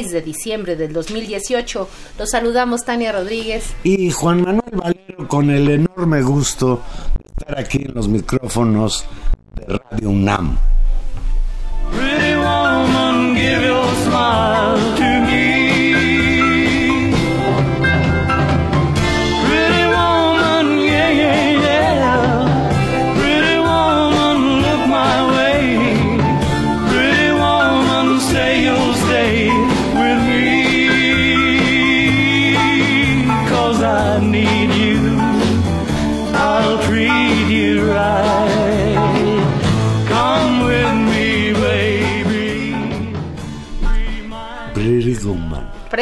[0.00, 1.88] 6 de diciembre del 2018.
[2.18, 3.74] Los saludamos Tania Rodríguez.
[3.84, 6.82] Y Juan Manuel Valero con el enorme gusto
[7.18, 9.04] de estar aquí en los micrófonos
[9.56, 10.58] de Radio UNAM.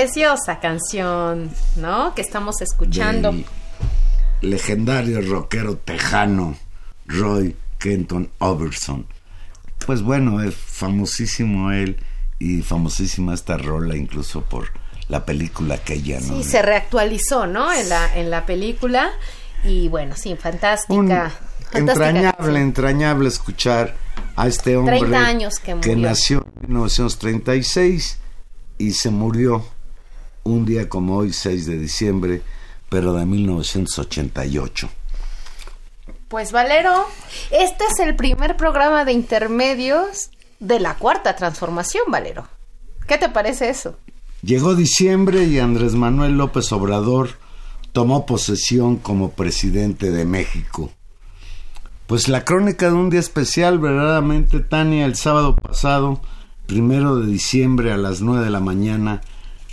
[0.08, 2.14] Preciosa canción, ¿no?
[2.14, 3.34] Que estamos escuchando.
[4.40, 6.56] legendario rockero tejano
[7.04, 9.06] Roy Kenton Overson.
[9.84, 11.98] Pues bueno, es famosísimo él
[12.38, 14.70] y famosísima esta rola incluso por
[15.08, 16.38] la película que ella no.
[16.38, 17.70] Sí, se reactualizó, ¿no?
[17.70, 19.10] En la en la película
[19.62, 21.32] y bueno, sí, fantástica.
[21.74, 23.94] entrañable, entrañable escuchar
[24.36, 28.18] a este hombre años que, que nació en 1936
[28.78, 29.66] y se murió
[30.44, 32.42] un día como hoy, 6 de diciembre,
[32.88, 34.88] pero de 1988.
[36.28, 37.06] Pues Valero,
[37.50, 42.46] este es el primer programa de intermedios de la cuarta transformación, Valero.
[43.06, 43.96] ¿Qué te parece eso?
[44.42, 47.30] Llegó diciembre y Andrés Manuel López Obrador
[47.92, 50.92] tomó posesión como presidente de México.
[52.06, 56.20] Pues la crónica de un día especial, verdaderamente, Tania, el sábado pasado,
[56.66, 59.20] primero de diciembre a las nueve de la mañana,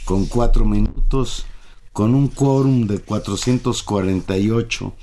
[0.06, 1.46] con cuatro minutos,
[1.92, 4.94] con un quórum de 448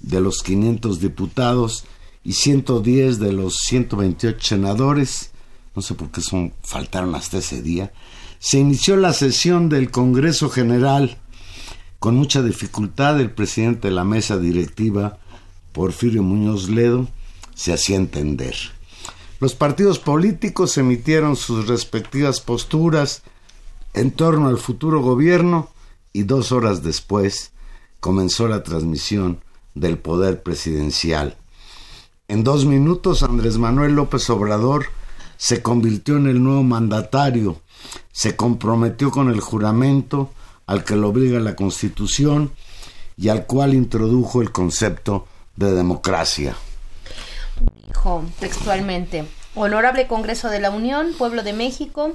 [0.00, 1.84] de los 500 diputados
[2.24, 5.30] y 110 de los 128 senadores,
[5.74, 7.92] no sé por qué son, faltaron hasta ese día,
[8.38, 11.16] se inició la sesión del Congreso General.
[11.98, 15.18] Con mucha dificultad, el presidente de la mesa directiva,
[15.72, 17.08] Porfirio Muñoz Ledo,
[17.54, 18.54] se hacía entender.
[19.40, 23.22] Los partidos políticos emitieron sus respectivas posturas
[23.94, 25.70] en torno al futuro gobierno
[26.12, 27.52] y dos horas después
[28.00, 29.40] comenzó la transmisión
[29.74, 31.36] del poder presidencial.
[32.28, 34.86] En dos minutos Andrés Manuel López Obrador
[35.36, 37.60] se convirtió en el nuevo mandatario,
[38.12, 40.30] se comprometió con el juramento
[40.66, 42.52] al que lo obliga la Constitución
[43.16, 45.26] y al cual introdujo el concepto
[45.56, 46.56] de democracia
[47.86, 49.24] dijo textualmente,
[49.54, 52.12] Honorable Congreso de la Unión, Pueblo de México,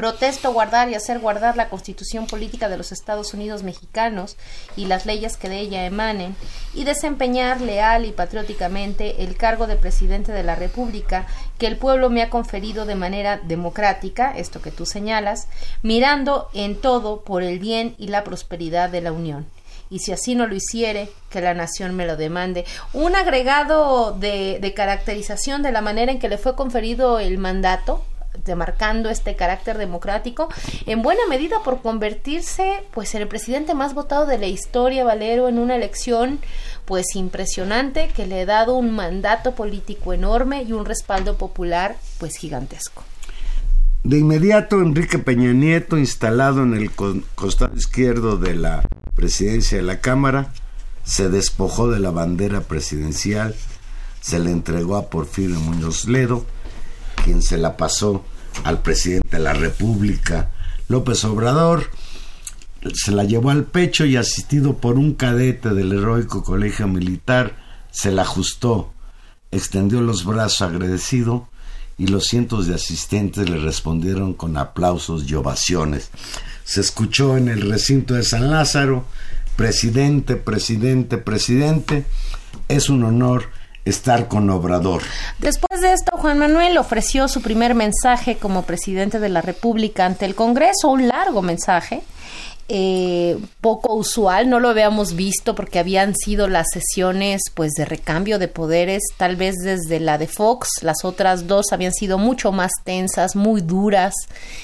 [0.00, 4.38] protesto guardar y hacer guardar la Constitución Política de los Estados Unidos Mexicanos
[4.74, 6.34] y las leyes que de ella emanen,
[6.72, 11.26] y desempeñar leal y patrióticamente el cargo de Presidente de la República
[11.58, 15.48] que el pueblo me ha conferido de manera democrática, esto que tú señalas,
[15.82, 19.44] mirando en todo por el bien y la prosperidad de la Unión
[19.90, 22.64] y si así no lo hiciere, que la nación me lo demande.
[22.92, 28.04] Un agregado de, caracterización de la manera en que le fue conferido el mandato
[28.44, 30.48] demarcando este carácter democrático,
[30.86, 35.48] en buena medida por convertirse pues en el presidente más votado de la historia, Valero,
[35.48, 36.38] en una elección
[36.84, 42.36] pues impresionante que le ha dado un mandato político enorme y un respaldo popular pues
[42.36, 43.04] gigantesco.
[44.02, 48.82] De inmediato, Enrique Peña Nieto, instalado en el costado izquierdo de la
[49.14, 50.52] presidencia de la Cámara,
[51.04, 53.54] se despojó de la bandera presidencial,
[54.22, 56.46] se le entregó a Porfirio Muñoz Ledo,
[57.24, 58.24] quien se la pasó
[58.64, 60.50] al presidente de la República,
[60.88, 61.90] López Obrador,
[62.94, 67.56] se la llevó al pecho y asistido por un cadete del heroico colegio militar,
[67.90, 68.92] se la ajustó,
[69.50, 71.48] extendió los brazos agradecido
[71.98, 76.10] y los cientos de asistentes le respondieron con aplausos y ovaciones.
[76.64, 79.04] Se escuchó en el recinto de San Lázaro,
[79.56, 82.06] presidente, presidente, presidente,
[82.68, 83.50] es un honor
[83.90, 85.02] estar con Obrador.
[85.38, 90.24] Después de esto, Juan Manuel ofreció su primer mensaje como presidente de la República ante
[90.24, 92.02] el Congreso, un largo mensaje.
[92.72, 98.38] Eh, poco usual, no lo habíamos visto porque habían sido las sesiones pues de recambio
[98.38, 102.70] de poderes, tal vez desde la de Fox, las otras dos habían sido mucho más
[102.84, 104.14] tensas, muy duras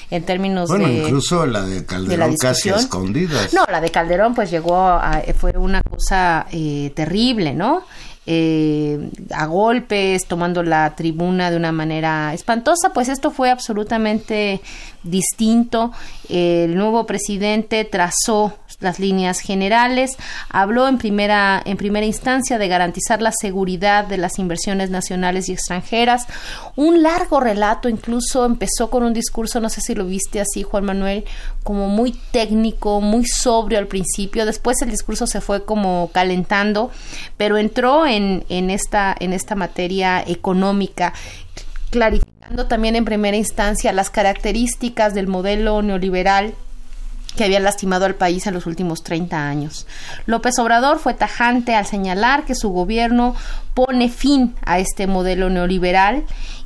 [0.09, 3.53] en términos bueno, de incluso la de Calderón casi escondidas.
[3.53, 7.83] No, la de Calderón pues llegó a, fue una cosa eh, terrible, ¿no?
[8.29, 14.59] Eh, a golpes, tomando la tribuna de una manera espantosa, pues esto fue absolutamente
[15.01, 15.93] distinto.
[16.27, 20.17] El nuevo presidente trazó las líneas generales,
[20.49, 25.53] habló en primera, en primera instancia de garantizar la seguridad de las inversiones nacionales y
[25.53, 26.27] extranjeras.
[26.75, 30.85] Un largo relato incluso empezó con un discurso, no sé si lo viste así, Juan
[30.85, 31.25] Manuel,
[31.63, 34.45] como muy técnico, muy sobrio al principio.
[34.45, 36.91] Después el discurso se fue como calentando,
[37.35, 41.13] pero entró en, en, esta, en esta materia económica
[41.89, 46.53] clarificando también en primera instancia las características del modelo neoliberal
[47.35, 49.87] que había lastimado al país en los últimos 30 años.
[50.25, 53.35] López Obrador fue tajante al señalar que su gobierno
[53.73, 56.23] pone fin a este modelo neoliberal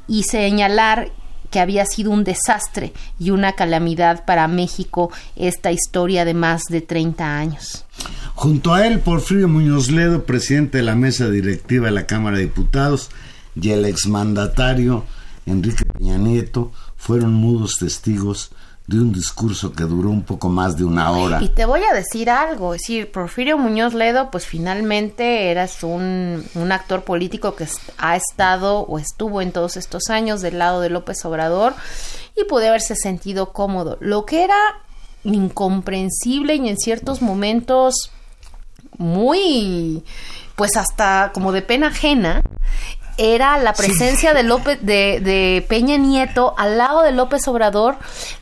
[0.08, 1.12] y señalar
[1.52, 6.82] que había sido un desastre y una calamidad para México esta historia de más de
[6.82, 7.86] 30 años.
[8.34, 12.44] Junto a él, Porfirio Muñoz Ledo, presidente de la mesa directiva de la Cámara de
[12.44, 13.12] Diputados,
[13.56, 15.06] y el exmandatario
[15.46, 16.72] Enrique Peña Nieto
[17.02, 18.52] fueron mudos testigos
[18.86, 21.42] de un discurso que duró un poco más de una hora.
[21.42, 26.46] Y te voy a decir algo, es decir, Porfirio Muñoz Ledo, pues finalmente eras un,
[26.54, 27.68] un actor político que
[27.98, 31.74] ha estado o estuvo en todos estos años del lado de López Obrador
[32.36, 33.98] y puede haberse sentido cómodo.
[34.00, 34.60] Lo que era
[35.24, 38.12] incomprensible y en ciertos momentos
[39.00, 40.04] muy
[40.56, 42.44] pues hasta como de pena ajena
[43.18, 47.98] era la presencia de López de, de, Peña Nieto al lado de López Obrador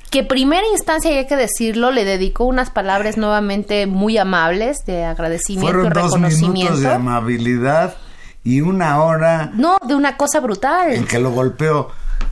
[0.10, 5.06] que primera instancia, y hay que decirlo, le dedicó unas palabras nuevamente muy amables de
[5.06, 6.74] agradecimiento y reconocimiento.
[6.74, 7.96] Dos de amabilidad
[8.44, 9.52] y una hora.
[9.54, 10.94] No, de una cosa brutal.
[10.94, 11.90] En que lo golpeó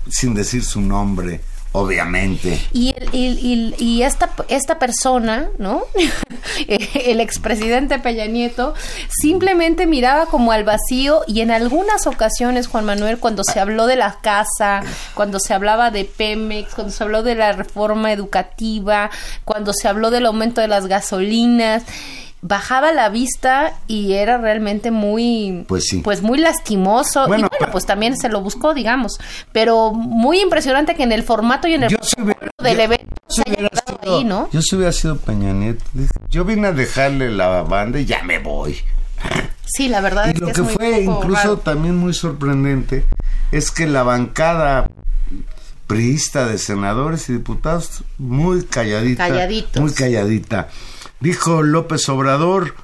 [0.10, 1.42] sin decir su nombre
[1.78, 2.60] obviamente.
[2.74, 5.84] Y, y, esta, esta persona, ¿no?
[6.68, 8.74] el expresidente Peña Nieto,
[9.10, 13.96] simplemente miraba como al vacío y en algunas ocasiones, Juan Manuel, cuando se habló de
[13.96, 14.82] la casa,
[15.14, 19.10] cuando se hablaba de Pemex, cuando se habló de la reforma educativa,
[19.46, 21.84] cuando se habló del aumento de las gasolinas,
[22.42, 26.00] bajaba la vista y era realmente muy pues, sí.
[26.00, 27.26] pues muy lastimoso.
[27.26, 29.20] Y bueno pues también se lo buscó digamos.
[29.52, 31.98] Pero muy impresionante que en el formato y en el yo
[32.60, 33.70] del evento se haya
[34.02, 35.84] ahí no yo si hubiera sido Peña Nieto.
[36.30, 38.78] Yo vine a dejarle la banda y ya me voy.
[39.66, 43.06] Sí la verdad y es lo que, que, fue incluso también muy sorprendente
[43.52, 44.90] es que la bancada
[45.88, 49.82] priista de senadores y diputados muy calladita Calladitos.
[49.82, 50.68] muy calladita
[51.20, 52.76] Dijo López Obrador,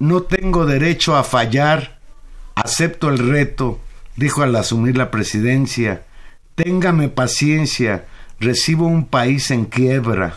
[0.00, 2.00] no tengo derecho a fallar,
[2.56, 3.80] acepto el reto,
[4.16, 6.02] dijo al asumir la presidencia,
[6.56, 8.06] téngame paciencia,
[8.40, 10.34] recibo un país en quiebra.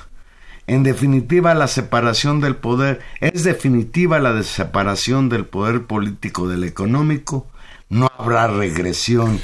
[0.68, 7.48] En definitiva, la separación del poder, es definitiva la separación del poder político del económico,
[7.90, 9.40] no habrá regresión.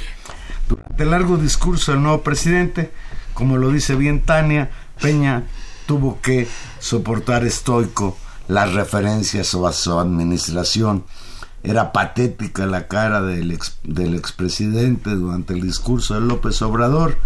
[0.68, 2.92] Durante el largo discurso del nuevo presidente,
[3.34, 5.44] como lo dice bien Tania, Peña
[5.90, 6.46] tuvo que
[6.78, 8.16] soportar estoico
[8.46, 11.02] las referencias a su administración.
[11.64, 17.18] Era patética la cara del, del expresidente durante el discurso de López Obrador.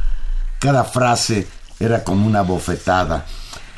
[0.60, 1.46] Cada frase
[1.78, 3.26] era como una bofetada.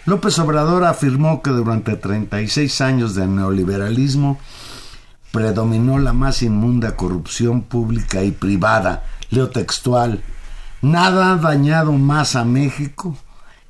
[0.05, 4.39] López Obrador afirmó que durante 36 años de neoliberalismo
[5.33, 9.03] predominó la más inmunda corrupción pública y privada.
[9.31, 10.23] Leo textual,
[10.81, 13.17] Nada ha dañado más a México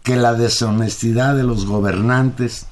[0.07, 2.67] que la deshonestidad de los gobernantes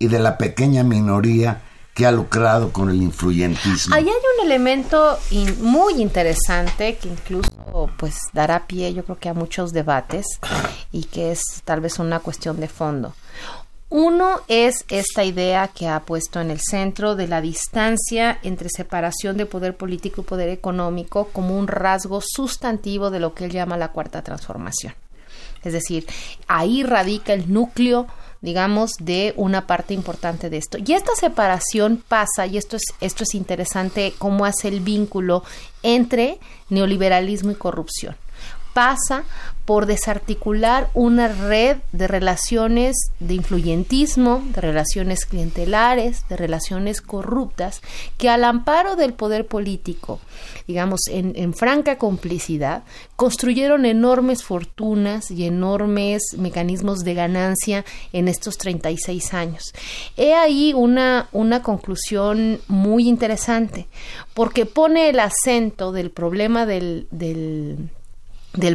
[0.00, 1.62] y de la pequeña minoría
[1.94, 3.94] que ha lucrado con el influyentismo.
[3.94, 5.16] Ahí hay un elemento
[5.60, 7.52] muy interesante que incluso
[7.98, 10.26] pues dará pie yo creo que a muchos debates
[10.90, 13.14] y que es tal vez una cuestión de fondo.
[13.88, 19.36] Uno es esta idea que ha puesto en el centro de la distancia entre separación
[19.36, 23.76] de poder político y poder económico como un rasgo sustantivo de lo que él llama
[23.76, 24.94] la cuarta transformación.
[25.64, 26.06] Es decir,
[26.48, 28.06] ahí radica el núcleo
[28.42, 30.76] digamos, de una parte importante de esto.
[30.84, 35.44] Y esta separación pasa, y esto es, esto es interesante, cómo hace el vínculo
[35.84, 38.16] entre neoliberalismo y corrupción
[38.72, 39.24] pasa
[39.64, 47.80] por desarticular una red de relaciones de influyentismo, de relaciones clientelares, de relaciones corruptas,
[48.18, 50.20] que al amparo del poder político,
[50.66, 52.82] digamos, en, franca complicidad,
[53.14, 59.72] construyeron enormes fortunas y enormes mecanismos de ganancia en estos 36 años.
[60.16, 63.86] He ahí una, una conclusión muy interesante,
[64.34, 67.90] porque pone el acento del problema del del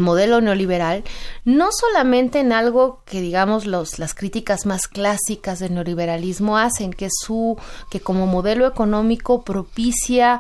[0.01, 1.03] modelo neoliberal,
[1.45, 7.09] no solamente en algo que digamos los, las críticas más clásicas del neoliberalismo hacen, que
[7.11, 7.57] su,
[7.89, 10.39] que como modelo económico propicia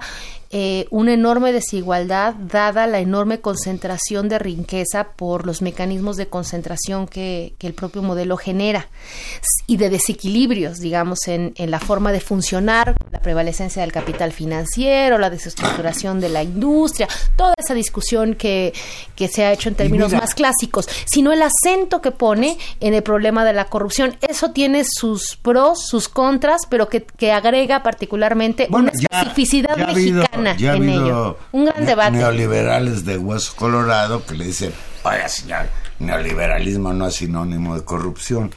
[0.49, 7.07] eh, una enorme desigualdad dada la enorme concentración de riqueza por los mecanismos de concentración
[7.07, 8.87] que, el propio modelo genera
[9.65, 15.17] y de desequilibrios, digamos, en, en, la forma de funcionar, la prevalecencia del capital financiero,
[15.17, 18.73] la desestructuración de la industria, toda esa discusión que,
[19.17, 23.03] que se ha hecho en términos más clásicos, sino el acento que pone en el
[23.03, 24.15] problema de la corrupción.
[24.21, 30.73] Eso tiene sus pros, sus contras, pero que, que agrega particularmente una especificidad mexicana ya
[30.73, 30.75] ha
[31.51, 32.17] Un gran debate.
[32.17, 35.67] Neoliberales de hueso colorado que le dicen, oiga señor,
[35.99, 38.53] neoliberalismo no es sinónimo de corrupción.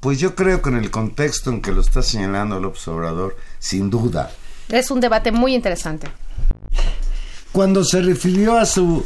[0.00, 3.88] Pues yo creo que en el contexto en que lo está señalando López Obrador, sin
[3.88, 4.30] duda.
[4.68, 6.08] Es un debate muy interesante.
[7.52, 9.04] Cuando se refirió a su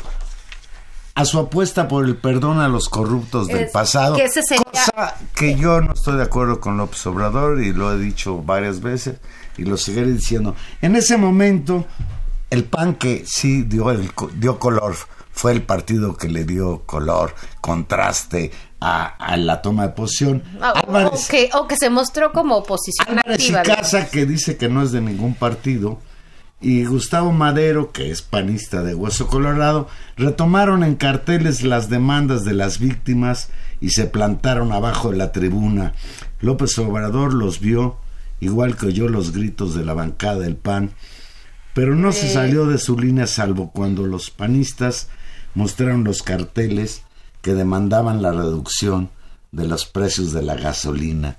[1.17, 5.81] a su apuesta por el perdón a los corruptos del pasado, que cosa que yo
[5.81, 9.17] no estoy de acuerdo con López Obrador y lo he dicho varias veces
[9.59, 10.55] y lo seguiré diciendo.
[10.81, 11.87] En ese momento,
[12.51, 14.95] el PAN que sí dio, el, dio color
[15.33, 20.43] fue el partido que le dio color, contraste a, la toma de posición.
[20.61, 24.93] Ah, o, que, se mostró como oposición Álvarez y Casa, que dice que no es
[24.93, 26.01] de ningún partido,
[26.61, 32.55] y Gustavo Madero, que es panista de Hueso Colorado, retomaron en carteles las demandas de
[32.55, 35.93] las víctimas y se plantaron abajo de la tribuna.
[36.41, 37.99] López Obrador los vio
[38.41, 40.93] igual que oyó los gritos de la bancada del PAN,
[41.75, 45.09] pero no se salió de su línea salvo cuando los panistas
[45.55, 47.03] mostraron los carteles
[47.43, 49.11] que demandaban la reducción
[49.53, 51.37] de los precios de la gasolina.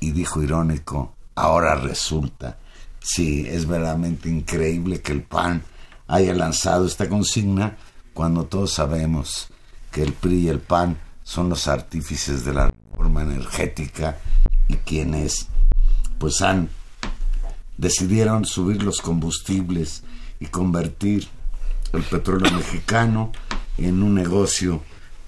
[0.00, 2.58] Y dijo irónico, ahora resulta,
[3.00, 5.62] sí, es verdaderamente increíble que el PAN
[6.06, 7.76] haya lanzado esta consigna
[8.12, 9.48] cuando todos sabemos
[9.90, 14.18] que el PRI y el PAN son los artífices de la reforma energética
[14.68, 15.48] y quienes
[16.18, 16.68] pues han
[17.76, 20.02] decidieron subir los combustibles
[20.40, 21.28] y convertir
[21.92, 23.32] el petróleo mexicano
[23.78, 24.82] en un negocio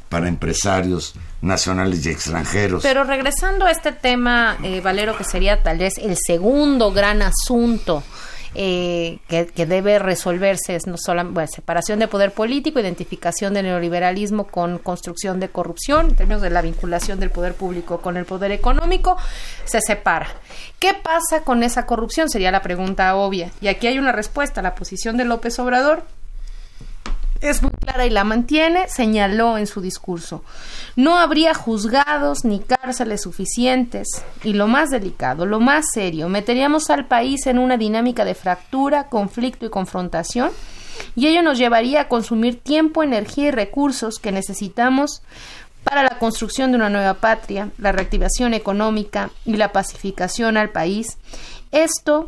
[0.09, 2.83] para empresarios nacionales y extranjeros.
[2.83, 8.03] Pero regresando a este tema, eh, Valero, que sería tal vez el segundo gran asunto
[8.59, 14.79] eh, que, debe resolverse es no solo separación de poder político, identificación del neoliberalismo con
[14.79, 19.19] construcción de corrupción, en términos de la vinculación del poder público con el poder económico,
[19.67, 20.29] se separa.
[20.79, 22.31] ¿Qué pasa con esa corrupción?
[22.31, 23.51] Sería la pregunta obvia.
[23.61, 24.63] Y aquí hay una respuesta.
[24.63, 26.05] La posición de López Obrador
[27.41, 30.43] es muy clara y la mantiene, señaló en su discurso.
[30.97, 34.09] No habría juzgados ni cárceles suficientes
[34.45, 39.09] y lo más delicado, lo más serio, meteríamos al país en una dinámica de fractura,
[39.09, 40.51] conflicto y confrontación
[41.15, 45.23] y ello nos llevaría a consumir tiempo, energía y recursos que necesitamos
[45.85, 51.19] para la construcción de una nueva patria, la reactivación económica y la pacificación al país.
[51.71, 52.27] Esto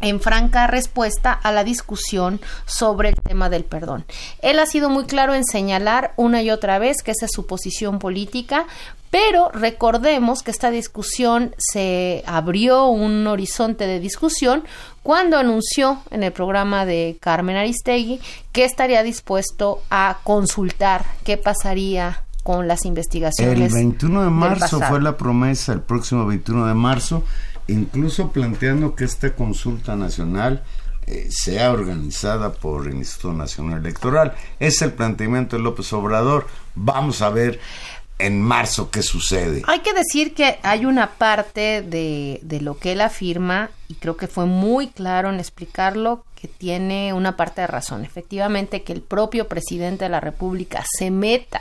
[0.00, 4.04] en franca respuesta a la discusión sobre el tema del perdón.
[4.42, 7.46] Él ha sido muy claro en señalar una y otra vez que esa es su
[7.46, 8.66] posición política,
[9.10, 14.64] pero recordemos que esta discusión se abrió un horizonte de discusión
[15.02, 18.20] cuando anunció en el programa de Carmen Aristegui
[18.52, 23.72] que estaría dispuesto a consultar qué pasaría con las investigaciones.
[23.72, 27.24] El 21 de marzo fue la promesa, el próximo 21 de marzo
[27.68, 30.62] incluso planteando que esta consulta nacional
[31.06, 34.34] eh, sea organizada por el Instituto Nacional Electoral.
[34.58, 36.48] Es el planteamiento de López Obrador.
[36.74, 37.60] Vamos a ver
[38.18, 39.62] en marzo qué sucede.
[39.68, 44.16] Hay que decir que hay una parte de, de, lo que él afirma, y creo
[44.16, 48.04] que fue muy claro en explicarlo, que tiene una parte de razón.
[48.04, 51.60] Efectivamente, que el propio presidente de la República se meta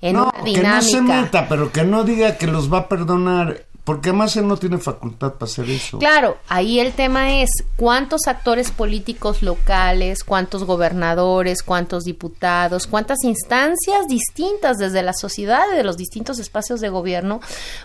[0.00, 0.60] en una dinámica.
[0.60, 4.36] Que no se meta, pero que no diga que los va a perdonar porque además
[4.36, 5.98] él no tiene facultad para hacer eso.
[5.98, 14.06] Claro, ahí el tema es cuántos actores políticos locales, cuántos gobernadores, cuántos diputados, cuántas instancias
[14.08, 17.40] distintas desde la sociedad y de los distintos espacios de gobierno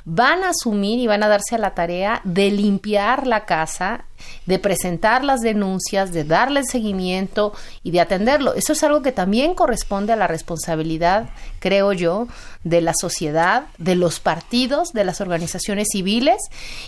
[0.06, 4.06] van a asumir y van a darse a la tarea de limpiar la casa
[4.46, 8.54] de presentar las denuncias, de darle seguimiento y de atenderlo.
[8.54, 12.28] Eso es algo que también corresponde a la responsabilidad, creo yo,
[12.70, 16.38] de la sociedad, de los partidos, de las organizaciones civiles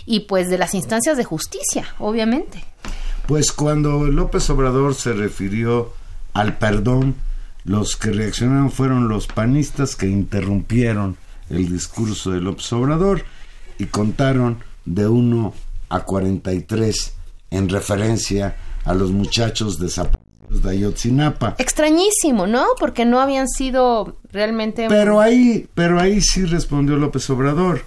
[0.06, 2.64] y pues de las instancias de justicia, obviamente.
[3.26, 5.92] Pues cuando López Obrador se refirió
[6.32, 7.16] al perdón,
[7.64, 11.16] los que reaccionaron fueron los panistas que interrumpieron
[11.48, 13.24] el discurso de López Obrador
[13.78, 15.54] y contaron de 1
[15.88, 17.14] a 43
[17.50, 21.54] en referencia a los muchachos desaparecidos de Ayotzinapa.
[21.58, 22.66] Extrañísimo, ¿no?
[22.78, 24.86] Porque no habían sido realmente...
[24.88, 27.84] Pero ahí, pero ahí sí respondió López Obrador.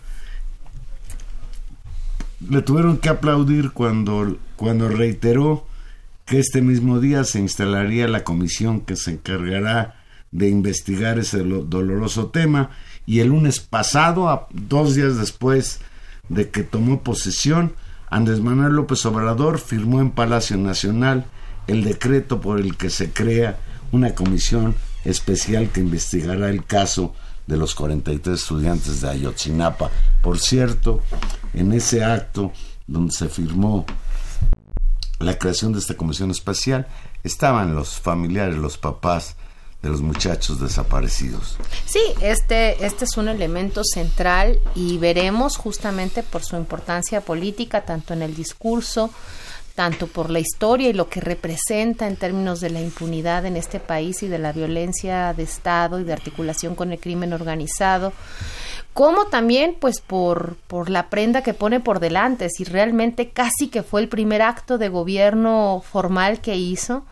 [2.50, 5.66] Le tuvieron que aplaudir cuando, cuando reiteró
[6.26, 10.02] que este mismo día se instalaría la comisión que se encargará
[10.32, 12.72] de investigar ese doloroso tema
[13.06, 15.82] y el lunes pasado, dos días después
[16.30, 17.74] de que tomó posesión,
[18.10, 21.26] Andrés Manuel López Obrador firmó en Palacio Nacional
[21.68, 23.60] el decreto por el que se crea
[23.92, 27.14] una comisión especial que investigará el caso
[27.48, 29.92] de los 43 estudiantes de Ayotzinapa.
[30.22, 31.02] Por cierto,
[31.54, 32.52] en ese acto
[32.88, 33.86] donde se firmó
[35.20, 36.88] la creación de esta comisión especial
[37.24, 39.36] estaban los familiares, los papás
[39.82, 41.58] de los muchachos desaparecidos.
[41.86, 48.14] Sí, este, este es un elemento central y veremos justamente por su importancia política, tanto
[48.14, 49.12] en el discurso,
[49.76, 53.80] tanto por la historia y lo que representa en términos de la impunidad en este
[53.80, 58.14] país y de la violencia de Estado y de articulación con el crimen organizado,
[58.94, 63.82] como también pues por, por la prenda que pone por delante, si realmente casi que
[63.82, 67.04] fue el primer acto de gobierno formal que hizo.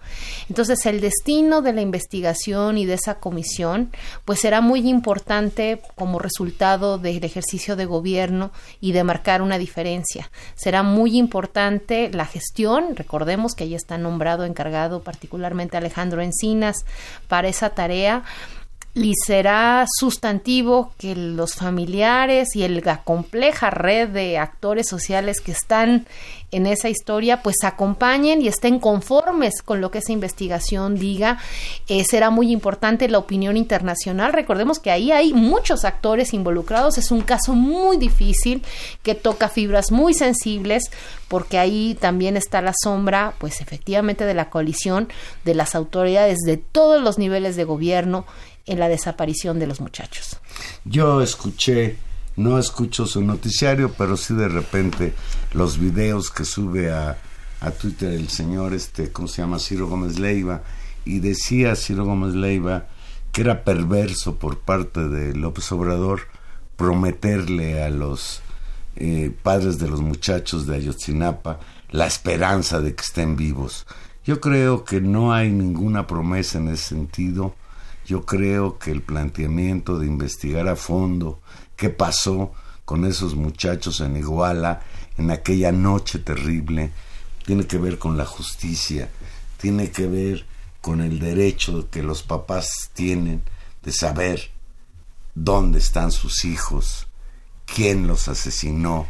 [0.47, 3.91] Entonces el destino de la investigación y de esa comisión
[4.25, 10.29] pues será muy importante como resultado del ejercicio de gobierno y de marcar una diferencia.
[10.55, 16.85] Será muy importante la gestión, recordemos que ahí está nombrado encargado particularmente Alejandro Encinas
[17.27, 18.23] para esa tarea
[18.93, 26.05] y será sustantivo que los familiares y la compleja red de actores sociales que están
[26.51, 31.39] en esa historia pues acompañen y estén conformes con lo que esa investigación diga.
[31.87, 34.33] Eh, será muy importante la opinión internacional.
[34.33, 36.97] Recordemos que ahí hay muchos actores involucrados.
[36.97, 38.63] Es un caso muy difícil
[39.03, 40.83] que toca fibras muy sensibles
[41.29, 45.07] porque ahí también está la sombra pues efectivamente de la coalición
[45.45, 48.25] de las autoridades de todos los niveles de gobierno
[48.65, 50.37] en la desaparición de los muchachos.
[50.85, 51.97] Yo escuché,
[52.35, 55.13] no escucho su noticiario, pero sí de repente
[55.53, 57.17] los videos que sube a,
[57.59, 59.59] a Twitter el señor, este, ¿cómo se llama?
[59.59, 60.63] Ciro Gómez Leiva,
[61.05, 62.85] y decía Ciro Gómez Leiva
[63.31, 66.21] que era perverso por parte de López Obrador
[66.75, 68.41] prometerle a los
[68.95, 71.59] eh, padres de los muchachos de Ayotzinapa
[71.91, 73.85] la esperanza de que estén vivos.
[74.25, 77.55] Yo creo que no hay ninguna promesa en ese sentido.
[78.11, 81.39] Yo creo que el planteamiento de investigar a fondo
[81.77, 82.51] qué pasó
[82.83, 84.81] con esos muchachos en Iguala
[85.17, 86.91] en aquella noche terrible
[87.45, 89.07] tiene que ver con la justicia,
[89.55, 90.45] tiene que ver
[90.81, 93.43] con el derecho que los papás tienen
[93.81, 94.51] de saber
[95.33, 97.07] dónde están sus hijos,
[97.65, 99.07] quién los asesinó,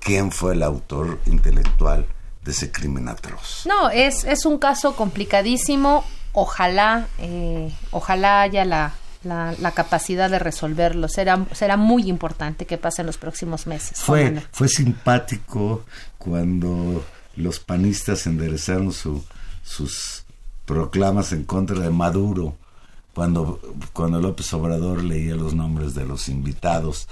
[0.00, 2.06] quién fue el autor intelectual
[2.44, 3.62] de ese crimen atroz.
[3.64, 8.92] No, es, es un caso complicadísimo ojalá, eh, ojalá haya la,
[9.22, 11.08] la, capacidad de resolverlo.
[11.08, 13.98] Será, será muy importante que pase en los próximos meses.
[14.00, 15.84] Fue, fue simpático
[16.18, 17.04] cuando
[17.36, 19.24] los panistas enderezaron su,
[19.62, 20.24] sus
[20.66, 22.56] proclamas en contra de Maduro,
[23.14, 23.60] cuando,
[23.92, 27.08] cuando López Obrador leía los nombres de los invitados.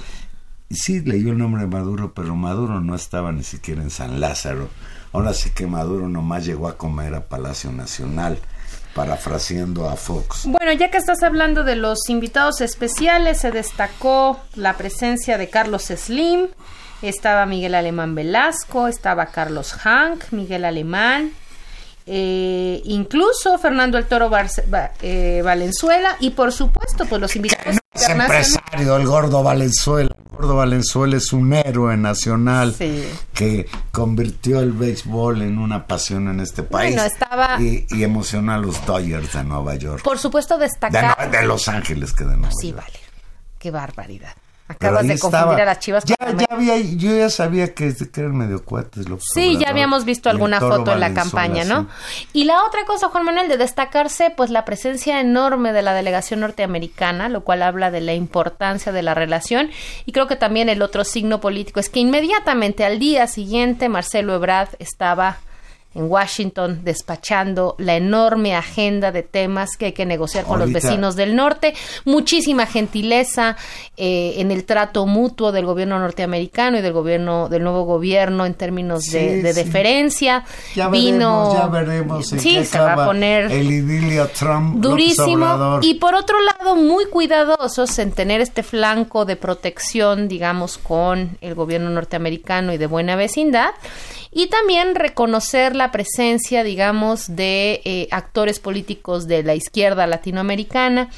[0.68, 4.20] Y sí, leyó el nombre de Maduro, pero Maduro no estaba ni siquiera en San
[4.20, 4.68] Lázaro.
[5.12, 8.38] Ahora sí que Maduro nomás llegó a comer a Palacio Nacional
[8.94, 10.42] parafraseando a Fox.
[10.44, 15.84] Bueno, ya que estás hablando de los invitados especiales, se destacó la presencia de Carlos
[15.84, 16.48] Slim,
[17.02, 21.32] estaba Miguel Alemán Velasco, estaba Carlos Hank, Miguel Alemán
[22.06, 24.28] eh, incluso Fernando el Toro
[25.02, 30.14] eh, Valenzuela y por supuesto pues los invitados es empresario el gordo Valenzuela.
[30.30, 32.74] El gordo Valenzuela es un héroe nacional
[33.34, 37.60] que convirtió el béisbol en una pasión en este país estaba...
[37.60, 40.02] y, emocionó a los Dodgers de Nueva York.
[40.02, 42.98] Por supuedo destacar de, Los Ángeles que de Nueva sí vale.
[43.58, 44.34] Qué barbaridad
[44.68, 46.04] Acabas de confundir a las chivas.
[46.04, 49.06] Ya, ya había, yo ya sabía que, eran medio cuates.
[49.34, 51.88] sí, ya habíamos visto alguna foto en la campaña, ¿no?
[52.32, 56.40] Y la otra cosa, Juan Manuel, de destacarse, pues la presencia enorme de la delegación
[56.40, 59.70] norteamericana, lo cual habla de la importancia de la relación.
[60.06, 64.34] Y creo que también el otro signo político es que inmediatamente al día siguiente Marcelo
[64.34, 65.38] Ebrard estaba
[65.94, 71.16] en Washington despachando la enorme agenda de temas que hay que negociar con los vecinos
[71.16, 71.74] del norte,
[72.04, 73.56] muchísima gentileza
[73.96, 78.54] eh, en el trato mutuo del gobierno norteamericano y del gobierno del nuevo gobierno en
[78.54, 80.44] términos de, deferencia.
[80.74, 85.78] Ya Vino, ya veremos sí, se va a poner el idilio Trump durísimo.
[85.82, 91.54] Y por otro lado muy cuidadosos en tener este flanco de protección, digamos, con el
[91.54, 93.70] gobierno norteamericano y de buena vecindad
[94.32, 101.10] y también reconocer la presencia, digamos, de eh, actores políticos de la izquierda latinoamericana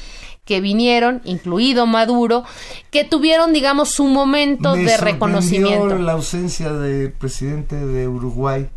[0.43, 2.43] que vinieron, incluido Maduro,
[2.91, 5.97] que tuvieron, digamos, su momento de reconocimiento.
[5.97, 8.69] la ausencia del presidente de Uruguay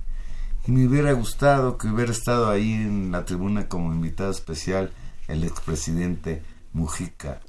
[0.66, 4.92] y me hubiera gustado que hubiera estado ahí en la tribuna como invitado especial
[5.26, 7.40] el expresidente Mujica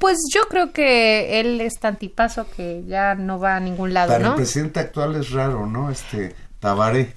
[0.00, 4.12] pues yo creo que él es tan tipazo que ya no va a ningún lado,
[4.12, 4.30] Para ¿no?
[4.30, 5.90] el presidente actual es raro, ¿no?
[5.90, 7.14] Este Tabaré.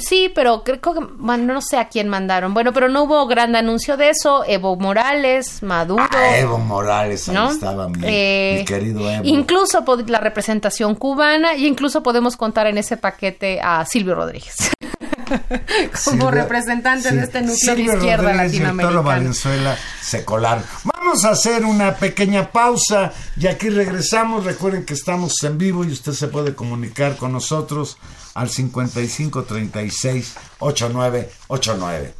[0.00, 2.54] Sí, pero creo que no sé a quién mandaron.
[2.54, 4.44] Bueno, pero no hubo gran anuncio de eso.
[4.46, 6.04] Evo Morales, Maduro.
[6.10, 9.24] Ah, Evo Morales, ahí estaba mi, eh, querido Evo.
[9.24, 14.70] Incluso la representación cubana y incluso podemos contar en ese paquete a Silvio Rodríguez.
[16.04, 19.00] Como representante de este núcleo de izquierda latinoamericana.
[19.00, 20.64] Valenzuela se colaron.
[20.84, 24.44] Vamos a hacer una pequeña pausa y aquí regresamos.
[24.44, 27.98] Recuerden que estamos en vivo y usted se puede comunicar con nosotros
[28.34, 32.14] al 55 36 8989.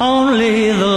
[0.00, 0.89] Only the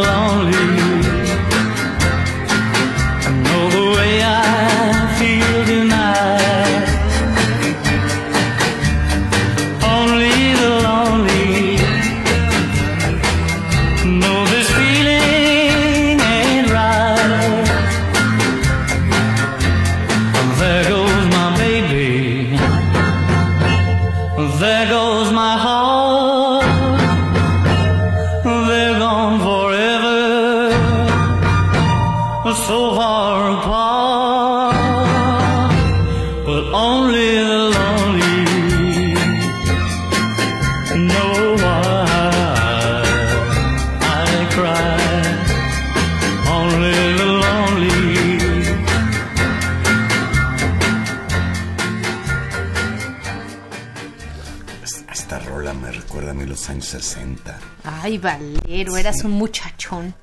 [57.84, 60.14] Ay, Valero, eras un muchachón.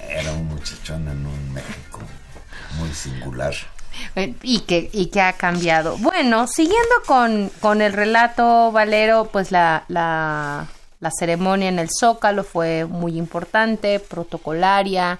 [0.00, 2.00] Era un muchachón en un México
[2.78, 3.54] muy singular.
[4.16, 5.96] Eh, y que, y que ha cambiado.
[5.98, 10.66] Bueno, siguiendo con, con el relato, Valero, pues la, la,
[11.00, 15.18] la ceremonia en el Zócalo fue muy importante, protocolaria,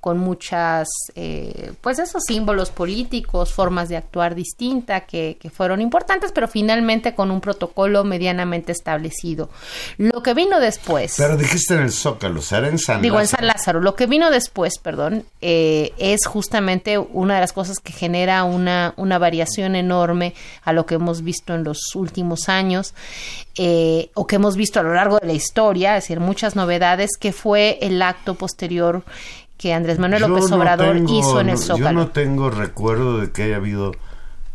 [0.00, 6.30] con muchas, eh, pues esos símbolos políticos, formas de actuar distinta que, que, fueron importantes,
[6.32, 9.50] pero finalmente con un protocolo medianamente establecido.
[9.96, 11.14] Lo que vino después.
[11.16, 13.80] Pero dijiste en el Zócalo, será en San Digo, en San Lázaro.
[13.80, 18.94] Lo que vino después, perdón, eh, es justamente una de las cosas que genera una,
[18.96, 20.32] una variación enorme
[20.62, 22.94] a lo que hemos visto en los últimos años,
[23.56, 27.10] eh, o que hemos visto a lo largo de la historia, es decir, muchas novedades,
[27.18, 29.02] que fue el acto posterior
[29.58, 31.90] que Andrés Manuel López Obrador hizo en el Zócalo.
[31.90, 33.92] Yo no tengo recuerdo de que haya habido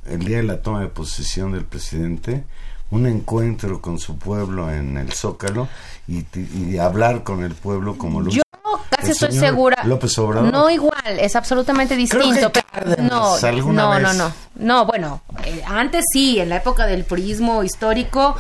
[0.09, 2.45] el día de la toma de posesión del presidente
[2.89, 5.67] un encuentro con su pueblo en el Zócalo
[6.07, 8.43] y, hablar con el pueblo como lo Yo
[8.89, 9.83] casi estoy segura.
[9.83, 10.51] López Obrador.
[10.51, 12.51] No igual, es absolutamente distinto.
[12.99, 13.39] no,
[13.73, 14.33] no, no, no.
[14.55, 18.35] No, bueno, eh, antes sí, en la época del purismo histórico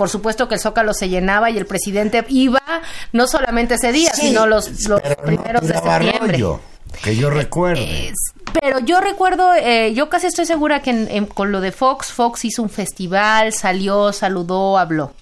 [0.00, 2.62] por supuesto que el Zócalo se llenaba y el presidente iba
[3.12, 6.42] no solamente ese día, sino los, los primeros de septiembre.
[7.02, 8.14] que yo recuerde.
[8.58, 12.62] Pero yo recuerdo, eh, yo casi estoy segura que con lo de Fox, Fox hizo
[12.62, 15.12] un festival, salió, saludó, habló.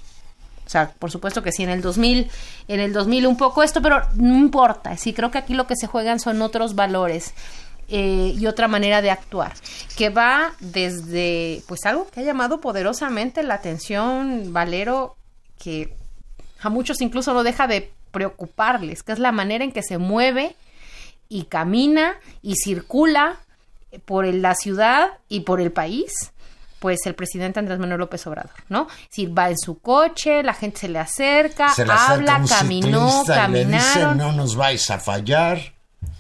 [0.65, 2.31] O sea, por supuesto que sí, en el 2000,
[2.69, 4.97] en el 2000 un poco esto, pero no importa.
[4.97, 7.35] Sí, creo que aquí lo que se juegan son otros valores.
[7.91, 9.55] Eh, y otra manera de actuar,
[9.97, 15.17] que va desde, pues algo que ha llamado poderosamente la atención, Valero,
[15.59, 15.95] que
[16.61, 20.55] a muchos incluso no deja de preocuparles, que es la manera en que se mueve
[21.31, 23.37] y camina y circula
[24.05, 26.33] por la ciudad y por el país
[26.79, 28.87] pues el presidente Andrés Manuel López Obrador, ¿no?
[29.11, 34.17] Si va en su coche, la gente se le acerca, habla, caminó, caminaron.
[34.17, 35.61] no nos vais a fallar.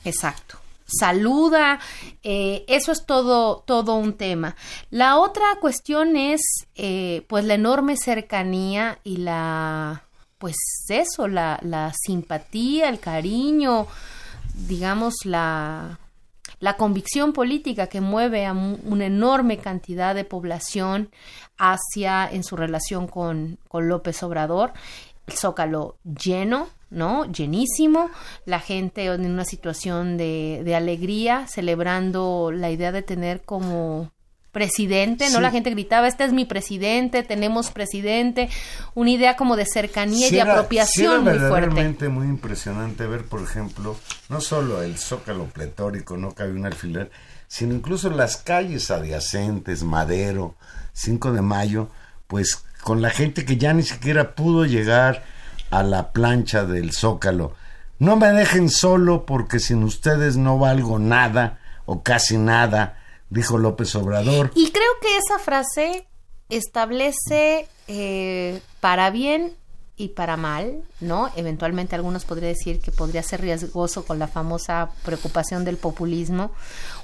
[0.05, 0.58] Exacto.
[0.91, 1.81] Saluda,
[2.23, 4.57] eh, eso es todo, todo un tema.
[4.91, 6.41] La otra cuestión es,
[6.77, 10.05] eh, pues, la enorme cercanía y la,
[10.39, 10.57] pues,
[10.89, 13.87] eso, la, la simpatía, el cariño,
[14.55, 15.99] digamos, la,
[16.59, 21.11] la convicción política que mueve a una enorme cantidad de población
[21.59, 24.73] hacia en su relación con, con López Obrador,
[25.27, 27.25] el zócalo lleno, ¿no?
[27.31, 28.11] Llenísimo,
[28.45, 34.11] la gente en una situación de, de alegría, celebrando la idea de tener como
[34.53, 35.41] presidente, ¿no?
[35.41, 38.49] La gente gritaba, este es mi presidente, tenemos presidente,
[38.95, 42.09] una idea como de cercanía y de apropiación muy fuerte.
[42.09, 43.97] muy impresionante ver, por ejemplo,
[44.29, 47.11] no solo el zócalo pletórico, no cabe un alfiler,
[47.47, 50.57] sino incluso las calles adyacentes, Madero,
[50.93, 51.91] 5 de Mayo,
[52.27, 55.25] pues con la gente que ya ni siquiera pudo llegar
[55.71, 57.55] a la plancha del zócalo.
[57.99, 62.99] No me dejen solo porque sin ustedes no valgo nada o casi nada
[63.31, 64.51] dijo López Obrador.
[64.55, 66.07] Y creo que esa frase
[66.49, 69.53] establece eh, para bien
[69.97, 71.31] y para mal, ¿no?
[71.35, 76.53] Eventualmente algunos podrían decir que podría ser riesgoso con la famosa preocupación del populismo,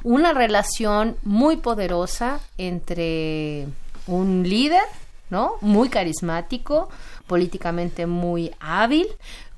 [0.05, 3.67] una relación muy poderosa entre
[4.07, 4.85] un líder,
[5.29, 5.55] ¿no?
[5.61, 6.89] Muy carismático,
[7.27, 9.07] políticamente muy hábil,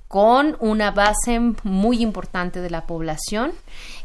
[0.09, 3.53] con una base muy importante de la población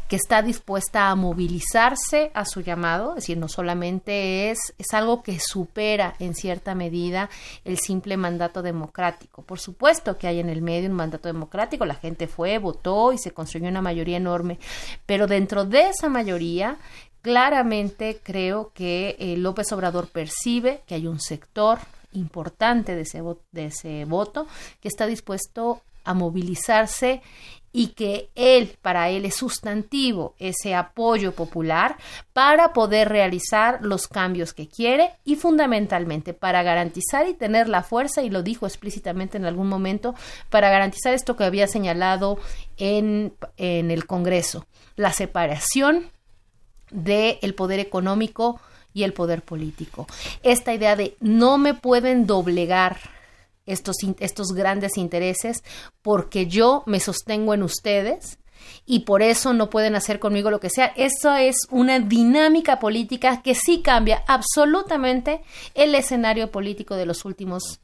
[0.08, 5.22] que está dispuesta a movilizarse a su llamado, es decir, no solamente es, es algo
[5.22, 7.30] que supera en cierta medida
[7.64, 9.42] el simple mandato democrático.
[9.42, 13.18] Por supuesto que hay en el medio un mandato democrático, la gente fue, votó y
[13.18, 14.58] se construyó una mayoría enorme,
[15.06, 16.76] pero dentro de esa mayoría
[17.22, 21.78] claramente creo que eh, López Obrador percibe que hay un sector
[22.12, 23.22] importante de ese,
[23.52, 24.46] de ese voto
[24.80, 27.22] que está dispuesto a movilizarse
[27.72, 31.96] y que él, para él es sustantivo ese apoyo popular
[32.34, 38.22] para poder realizar los cambios que quiere y fundamentalmente para garantizar y tener la fuerza,
[38.22, 40.14] y lo dijo explícitamente en algún momento,
[40.50, 42.38] para garantizar esto que había señalado
[42.76, 46.10] en, en el Congreso, la separación
[46.90, 48.60] del poder económico
[48.94, 50.06] y el poder político.
[50.42, 52.98] Esta idea de no me pueden doblegar
[53.66, 55.62] estos, estos grandes intereses
[56.02, 58.38] porque yo me sostengo en ustedes
[58.86, 60.86] y por eso no pueden hacer conmigo lo que sea.
[60.96, 65.42] Eso es una dinámica política que sí cambia absolutamente
[65.74, 67.80] el escenario político de los últimos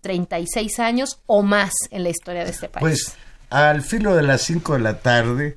[0.00, 2.80] 36 años o más en la historia de este país.
[2.80, 3.14] Pues
[3.50, 5.56] al filo de las 5 de la tarde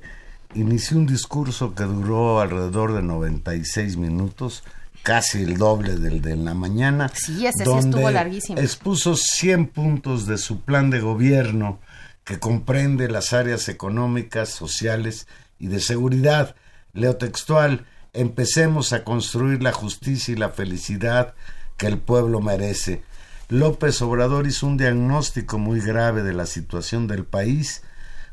[0.54, 4.64] inició un discurso que duró alrededor de 96 minutos
[5.02, 7.10] casi el doble del de la mañana.
[7.14, 8.60] Sí, ese sí estuvo larguísimo.
[8.60, 11.80] Expuso 100 puntos de su plan de gobierno
[12.24, 15.26] que comprende las áreas económicas, sociales
[15.58, 16.54] y de seguridad.
[16.92, 21.34] Leo textual, empecemos a construir la justicia y la felicidad
[21.76, 23.02] que el pueblo merece.
[23.48, 27.82] López Obrador hizo un diagnóstico muy grave de la situación del país.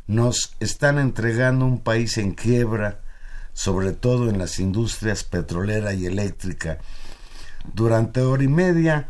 [0.08, 3.02] Nos están entregando un país en quiebra,
[3.60, 6.78] sobre todo en las industrias petrolera y eléctrica.
[7.74, 9.10] Durante hora y media,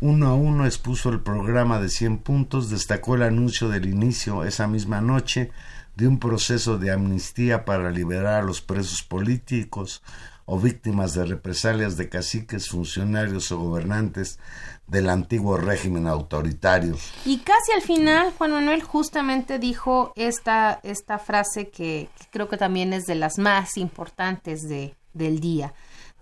[0.00, 4.66] uno a uno expuso el programa de 100 puntos, destacó el anuncio del inicio esa
[4.66, 5.52] misma noche
[5.94, 10.02] de un proceso de amnistía para liberar a los presos políticos
[10.46, 14.40] o víctimas de represalias de caciques, funcionarios o gobernantes
[14.86, 16.96] del antiguo régimen autoritario.
[17.24, 22.92] Y casi al final, Juan Manuel justamente dijo esta, esta frase que, creo que también
[22.92, 25.74] es de las más importantes de, del día.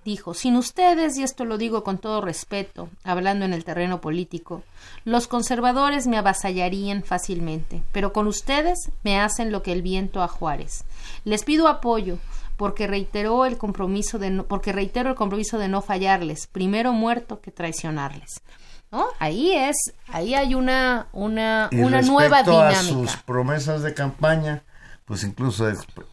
[0.04, 4.62] Dijo, sin ustedes, y esto lo digo con todo respeto, hablando en el terreno político,
[5.06, 10.28] los conservadores me avasallarían fácilmente, pero con ustedes me hacen lo que el viento a
[10.28, 10.84] Juárez.
[11.24, 12.18] Les pido apoyo,
[12.56, 17.40] porque reiteró el compromiso de no, porque reitero el compromiso de no fallarles, primero muerto
[17.40, 18.42] que traicionarles.
[18.90, 19.06] ¿No?
[19.18, 22.78] Ahí es, ahí hay una, una, una nueva dinámica.
[22.78, 24.62] A sus promesas de campaña,
[25.04, 25.66] pues incluso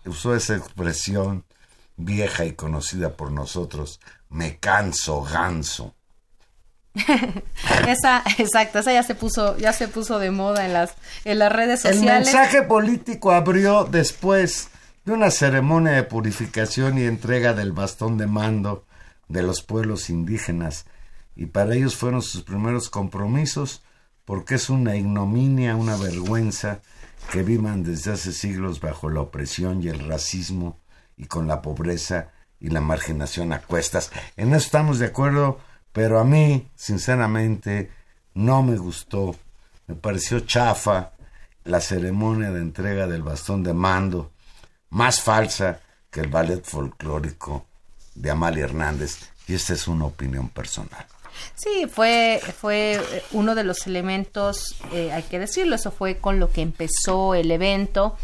[0.05, 1.45] usó esa expresión
[1.95, 3.99] vieja y conocida por nosotros,
[4.29, 5.93] Me canso ganso.
[7.87, 11.51] esa, exacto, esa ya se puso, ya se puso de moda en las, en las
[11.51, 12.27] redes sociales.
[12.29, 14.70] El mensaje político abrió después
[15.05, 18.85] de una ceremonia de purificación y entrega del bastón de mando
[19.27, 20.85] de los pueblos indígenas,
[21.35, 23.83] y para ellos fueron sus primeros compromisos,
[24.25, 26.81] porque es una ignominia, una vergüenza
[27.31, 30.79] que vivan desde hace siglos bajo la opresión y el racismo
[31.17, 34.11] y con la pobreza y la marginación a cuestas.
[34.37, 35.59] En eso estamos de acuerdo,
[35.91, 37.91] pero a mí, sinceramente,
[38.33, 39.35] no me gustó.
[39.87, 41.13] Me pareció chafa
[41.63, 44.31] la ceremonia de entrega del bastón de mando,
[44.91, 47.65] más falsa que el ballet folclórico
[48.15, 51.05] de Amalia Hernández, y esta es una opinión personal.
[51.55, 53.01] Sí, fue, fue
[53.31, 57.49] uno de los elementos, eh, hay que decirlo, eso fue con lo que empezó el
[57.51, 58.17] evento.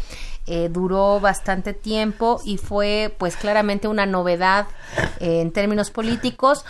[0.46, 4.66] Eh, duró bastante tiempo y fue pues claramente una novedad
[5.20, 6.64] eh, en términos políticos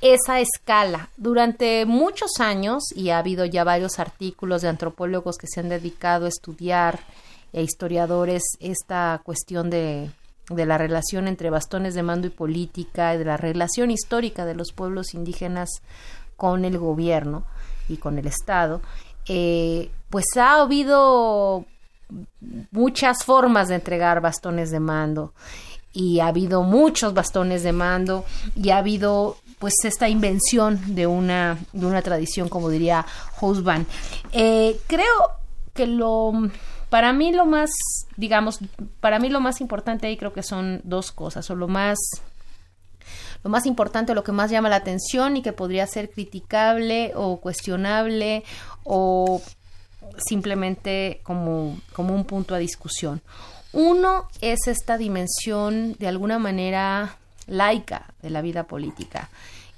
[0.00, 1.08] esa escala.
[1.16, 6.26] Durante muchos años, y ha habido ya varios artículos de antropólogos que se han dedicado
[6.26, 7.00] a estudiar,
[7.52, 10.10] e historiadores, esta cuestión de,
[10.50, 14.72] de la relación entre bastones de mando y política, de la relación histórica de los
[14.72, 15.68] pueblos indígenas
[16.36, 17.44] con el gobierno
[17.88, 18.80] y con el Estado,
[19.26, 21.64] eh, pues ha habido
[22.70, 25.32] muchas formas de entregar bastones de mando
[25.92, 31.58] y ha habido muchos bastones de mando y ha habido pues esta invención de una,
[31.72, 33.06] de una tradición, como diría
[33.40, 33.86] Husband.
[34.32, 35.30] Eh, creo
[35.72, 36.32] que lo,
[36.88, 37.70] para mí lo más,
[38.16, 38.60] digamos,
[39.00, 41.98] para mí lo más importante ahí creo que son dos cosas, o lo más,
[43.42, 47.40] lo más importante, lo que más llama la atención y que podría ser criticable o
[47.40, 48.44] cuestionable
[48.84, 49.42] o
[50.16, 53.20] simplemente como, como un punto a discusión.
[53.72, 59.28] Uno es esta dimensión de alguna manera laica de la vida política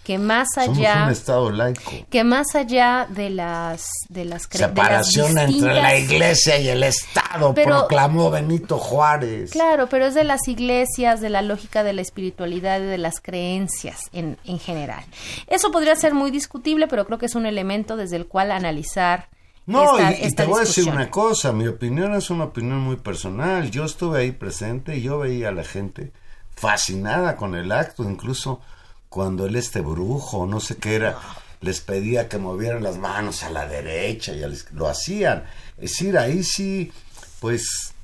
[0.08, 1.92] que más allá un estado laico.
[2.08, 8.30] que más allá de las de las separación entre la iglesia y el estado proclamó
[8.30, 9.50] Benito Juárez.
[9.50, 13.20] Claro pero es de las iglesias de la lógica de la espiritualidad y de las
[13.20, 15.04] creencias en, en general.
[15.46, 19.28] Eso podría ser muy discutible pero creo que es un elemento desde el cual analizar
[19.66, 23.70] no, y, te voy a decir una cosa, mi opinión es una opinión muy personal.
[23.70, 26.14] Yo estuve ahí presente y yo veía a la gente
[26.56, 28.62] fascinada con el acto, incluso
[29.08, 31.18] cuando él este brujo, no sé qué era,
[31.60, 34.42] les pedía que movieran las manos a la derecha y
[34.72, 35.44] lo hacían.
[35.76, 36.92] Es decir, ahí sí,
[37.40, 37.94] pues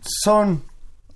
[0.00, 0.62] son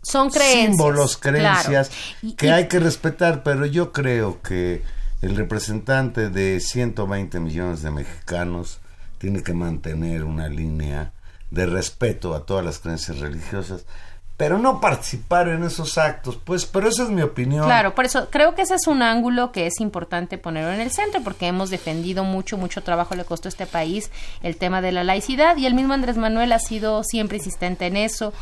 [0.02, 1.90] son creencias, símbolos, creencias
[2.36, 4.82] que hay que respetar, pero yo creo que
[5.20, 8.78] el representante de 120 millones de mexicanos
[9.18, 11.12] tiene que mantener una línea
[11.50, 13.84] de respeto a todas las creencias religiosas
[14.38, 17.64] pero no participar en esos actos, pues, pero esa es mi opinión.
[17.64, 20.92] Claro, por eso creo que ese es un ángulo que es importante ponerlo en el
[20.92, 24.92] centro, porque hemos defendido mucho, mucho trabajo le costó a este país el tema de
[24.92, 28.32] la laicidad y el mismo Andrés Manuel ha sido siempre insistente en eso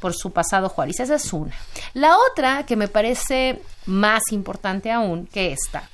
[0.00, 0.98] por su pasado Juárez.
[0.98, 1.54] Esa es una.
[1.94, 5.88] La otra, que me parece más importante aún que esta,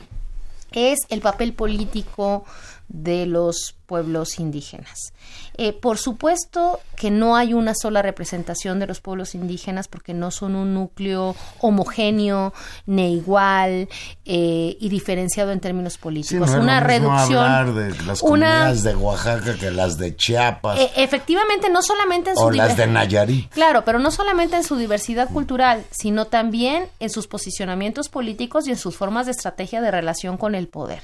[0.73, 2.47] es el papel político
[2.93, 5.13] de los pueblos indígenas.
[5.57, 10.31] Eh, por supuesto que no hay una sola representación de los pueblos indígenas porque no
[10.31, 12.53] son un núcleo homogéneo,
[12.87, 13.89] ni igual
[14.25, 16.51] eh, y diferenciado en términos políticos.
[16.51, 17.45] una reducción.
[17.45, 20.79] Hablar de las comunidades de Oaxaca que las de Chiapas.
[20.79, 23.51] Eh, efectivamente, no solamente en su o las de Nayarit.
[23.51, 28.71] Claro, pero no solamente en su diversidad cultural, sino también en sus posicionamientos políticos y
[28.71, 31.03] en sus formas de estrategia de relación con el poder.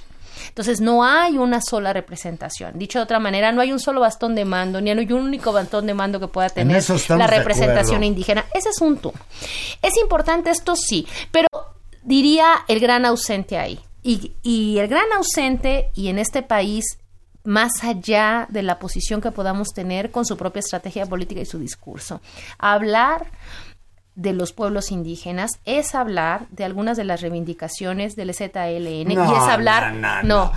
[0.48, 2.78] Entonces no hay una sola representación.
[2.78, 5.52] Dicho de otra manera, no hay un solo bastón de mando, ni hay un único
[5.52, 8.44] bastón de mando que pueda tener la representación indígena.
[8.54, 9.12] Ese es un tú.
[9.82, 11.48] Es importante esto sí, pero
[12.02, 13.80] diría el gran ausente ahí.
[14.02, 16.98] Y, y el gran ausente, y en este país
[17.44, 21.58] más allá de la posición que podamos tener con su propia estrategia política y su
[21.58, 22.20] discurso.
[22.58, 23.30] Hablar
[24.18, 29.48] de los pueblos indígenas es hablar de algunas de las reivindicaciones del ZLN y es
[29.48, 29.94] hablar
[30.24, 30.50] no,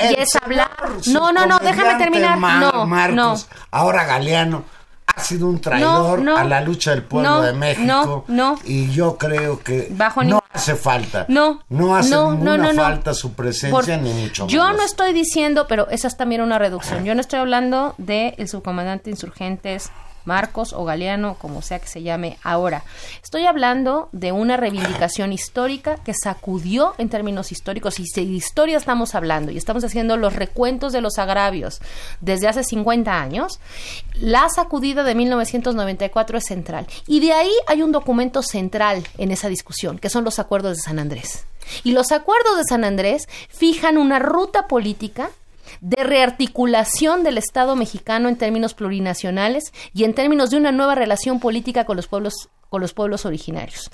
[0.00, 0.68] y es hablar
[1.06, 3.36] no no no déjame terminar no no.
[3.70, 4.64] Ahora Galeano
[5.06, 9.60] ha sido un traidor a la lucha del pueblo de México no, y yo creo
[9.60, 9.94] que
[10.24, 11.24] no hace falta.
[11.28, 16.08] No no hace ninguna falta su presencia ni mucho yo no estoy diciendo pero esa
[16.08, 17.04] es también una reducción.
[17.04, 19.92] Yo no estoy hablando de el subcomandante insurgentes
[20.24, 22.84] Marcos o Galeano, como sea que se llame ahora.
[23.22, 29.14] Estoy hablando de una reivindicación histórica que sacudió en términos históricos, y de historia estamos
[29.14, 31.80] hablando, y estamos haciendo los recuentos de los agravios
[32.20, 33.60] desde hace 50 años,
[34.14, 36.86] la sacudida de 1994 es central.
[37.06, 40.82] Y de ahí hay un documento central en esa discusión, que son los acuerdos de
[40.82, 41.44] San Andrés.
[41.82, 45.30] Y los acuerdos de San Andrés fijan una ruta política
[45.84, 51.40] de rearticulación del Estado mexicano en términos plurinacionales y en términos de una nueva relación
[51.40, 53.88] política con los pueblos con los pueblos originarios.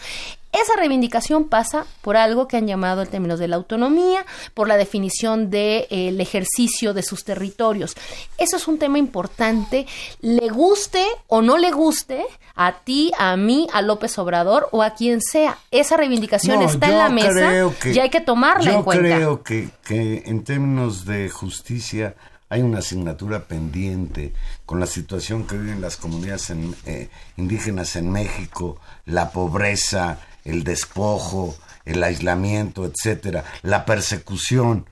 [0.53, 4.25] Esa reivindicación pasa por algo que han llamado en términos de la autonomía,
[4.55, 7.95] por la definición del de, eh, ejercicio de sus territorios.
[8.39, 9.87] Eso es un tema importante,
[10.23, 12.25] le guste o no le guste
[12.55, 15.59] a ti, a mí, a López Obrador o a quien sea.
[15.71, 19.11] Esa reivindicación está en la mesa y hay que tomarla en cuenta.
[19.11, 22.15] Yo creo que, que en términos de justicia
[22.51, 24.35] hay una asignatura pendiente
[24.67, 26.51] con la situación que viven las comunidades
[26.85, 34.87] eh, indígenas en México, la pobreza, el despojo, el aislamiento, etcétera, la persecución.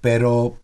[0.00, 0.56] Pero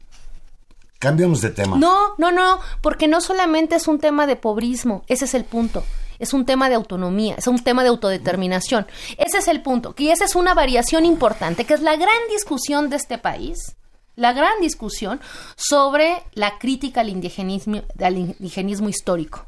[0.99, 1.77] cambiamos de tema.
[1.77, 5.85] No, no, no, porque no solamente es un tema de pobrismo, ese es el punto.
[6.19, 8.87] Es un tema de autonomía, es un tema de autodeterminación.
[9.17, 9.95] Ese es el punto.
[9.97, 13.77] Y esa es una variación importante, que es la gran discusión de este país
[14.17, 15.21] la gran discusión
[15.57, 19.47] sobre la crítica al indigenismo, al indigenismo histórico.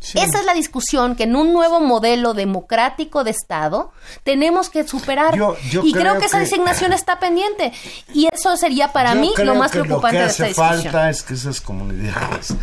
[0.00, 3.92] Esa es la discusión que en un nuevo modelo democrático de Estado
[4.22, 5.34] tenemos que superar.
[5.34, 7.72] y creo, que, esa designación está pendiente.
[8.14, 11.22] Y eso sería para mí lo más preocupante lo que de esta hace falta es
[11.22, 12.54] que esas comunidades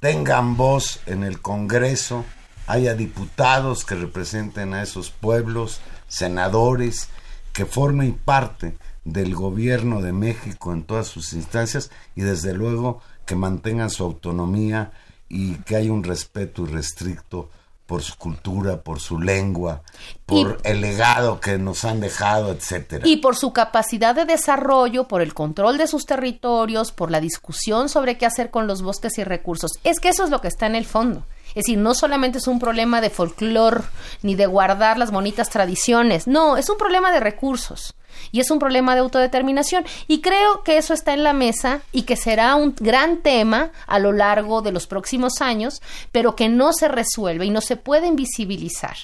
[0.00, 2.24] tengan voz en el Congreso,
[2.66, 7.08] haya diputados que representen a esos pueblos, senadores,
[7.52, 8.74] que formen parte
[9.04, 14.92] del gobierno de México en todas sus instancias y desde luego que mantengan su autonomía
[15.28, 17.48] y que haya un respeto irrestricto
[17.86, 19.82] por su cultura, por su lengua,
[20.24, 23.06] por el legado que nos han dejado, etcétera.
[23.06, 27.88] Y por su capacidad de desarrollo, por el control de sus territorios, por la discusión
[27.88, 29.72] sobre qué hacer con los bosques y recursos.
[29.84, 31.26] Es que eso es lo que está en el fondo.
[31.48, 33.82] Es decir, no solamente es un problema de folclore
[34.22, 37.94] ni de guardar las bonitas tradiciones, no, es un problema de recursos
[38.30, 39.84] y es un problema de autodeterminación.
[40.08, 43.98] Y creo que eso está en la mesa y que será un gran tema a
[43.98, 45.82] lo largo de los próximos años,
[46.12, 48.96] pero que no se resuelve y no se puede invisibilizar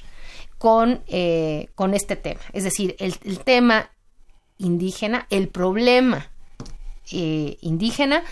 [0.58, 2.40] con, eh, con este tema.
[2.52, 3.90] Es decir, el, tema
[4.58, 6.30] indígena, el problema
[7.12, 8.24] eh, indígena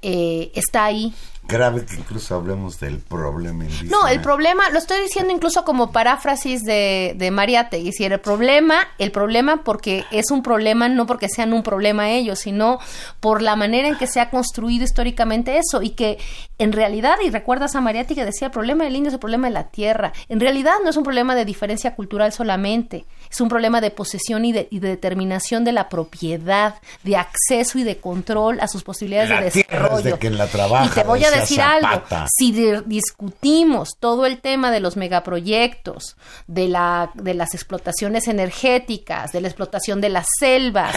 [0.00, 1.12] eh, está ahí
[1.46, 3.90] grave que incluso hablemos del problema indígena.
[3.90, 8.20] No, el problema, lo estoy diciendo incluso como paráfrasis de, de Mariate, y decir, el
[8.20, 12.78] problema, el problema porque es un problema, no porque sean un problema ellos, sino
[13.20, 16.18] por la manera en que se ha construido históricamente eso, y que
[16.58, 19.48] en realidad, y recuerdas a Mariate que decía, el problema del indio es el problema
[19.48, 23.48] de la tierra, en realidad no es un problema de diferencia cultural solamente, es un
[23.48, 28.68] problema de posesión y de, determinación de la propiedad, de acceso y de control a
[28.68, 30.02] sus posibilidades de desarrollo.
[30.02, 32.02] De quien la trabaja, y te voy a decir algo.
[32.36, 32.52] Si
[32.86, 39.48] discutimos todo el tema de los megaproyectos, de, la, de las explotaciones energéticas, de la
[39.48, 40.94] explotación de las selvas,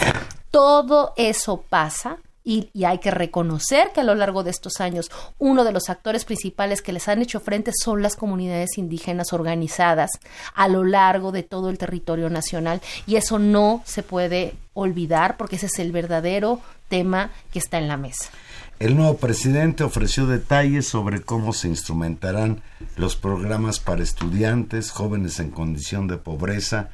[0.50, 5.64] todo eso pasa y, hay que reconocer que a lo largo de estos años uno
[5.64, 10.12] de los actores principales que les han hecho frente son las comunidades indígenas organizadas
[10.54, 15.56] a lo largo de todo el territorio nacional y eso no se puede olvidar porque
[15.56, 18.30] ese es el verdadero tema que está en la mesa.
[18.78, 22.62] El nuevo presidente ofreció detalles sobre cómo se instrumentarán
[22.94, 26.90] los programas para estudiantes, jóvenes en condición de pobreza,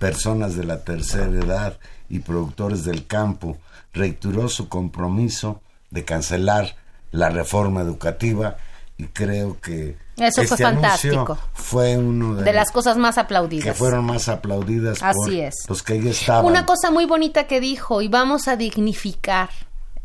[0.00, 1.78] personas de la tercera edad
[2.08, 3.58] y productores del campo.
[3.96, 6.76] Reiteró su compromiso de cancelar
[7.10, 8.56] la reforma educativa
[8.98, 11.38] y creo que eso fue este fantástico.
[11.52, 13.64] Fue uno de, las cosas más aplaudidas.
[13.64, 15.54] Que fueron más aplaudidas Así por es.
[15.68, 16.46] los que ahí estaban.
[16.46, 19.50] Una cosa muy bonita que dijo, y vamos a dignificar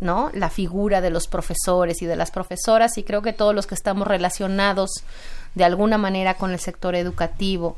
[0.02, 0.32] ¿no?
[0.34, 3.76] La figura de los profesores y de las profesoras y creo que todos los que
[3.76, 5.04] estamos relacionados
[5.54, 7.76] de alguna manera con el sector educativo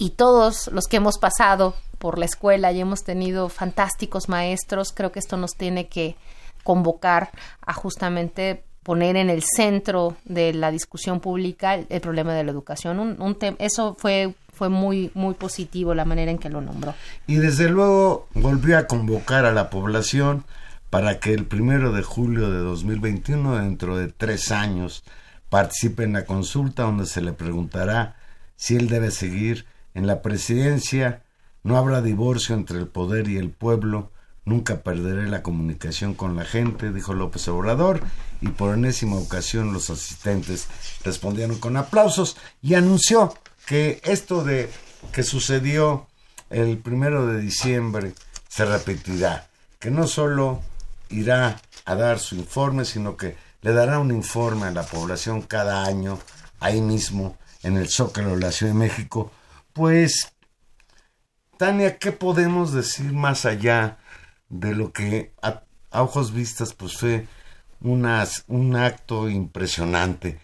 [0.00, 5.12] y todos los que hemos pasado por la escuela y hemos tenido fantásticos maestros, creo
[5.12, 6.16] que esto nos tiene que
[6.64, 7.30] convocar
[7.60, 12.98] a justamente poner en el centro de la discusión pública el, problema de la educación.
[12.98, 16.94] Un, eso fue fue muy muy positivo la manera en que lo nombró.
[17.26, 20.44] Y desde luego volvió a convocar a la población
[20.88, 25.04] para que el primero de julio de 2021, dentro de tres años,
[25.50, 28.16] participe en la consulta donde se le preguntará
[28.56, 31.22] si él debe seguir en la presidencia.
[31.62, 34.10] No habrá divorcio entre el poder y el pueblo,
[34.44, 38.00] Nunca perderé la comunicación con la gente, dijo López Obrador,
[38.40, 40.66] y por enésima ocasión los asistentes
[41.04, 43.34] respondieron con aplausos y anunció
[43.66, 44.70] que esto de
[45.12, 46.06] que sucedió
[46.48, 48.14] el primero de diciembre
[48.48, 49.46] se repetirá,
[49.78, 50.62] que no solo
[51.10, 55.84] irá a dar su informe, sino que le dará un informe a la población cada
[55.84, 56.18] año,
[56.60, 59.30] ahí mismo, en el Zócalo de la Ciudad de México.
[59.80, 60.34] Pues,
[61.56, 63.96] Tania, ¿qué podemos decir más allá
[64.50, 65.62] de lo que a,
[65.92, 67.26] ojos vistas pues fue
[67.80, 70.38] unas, un acto impresionante?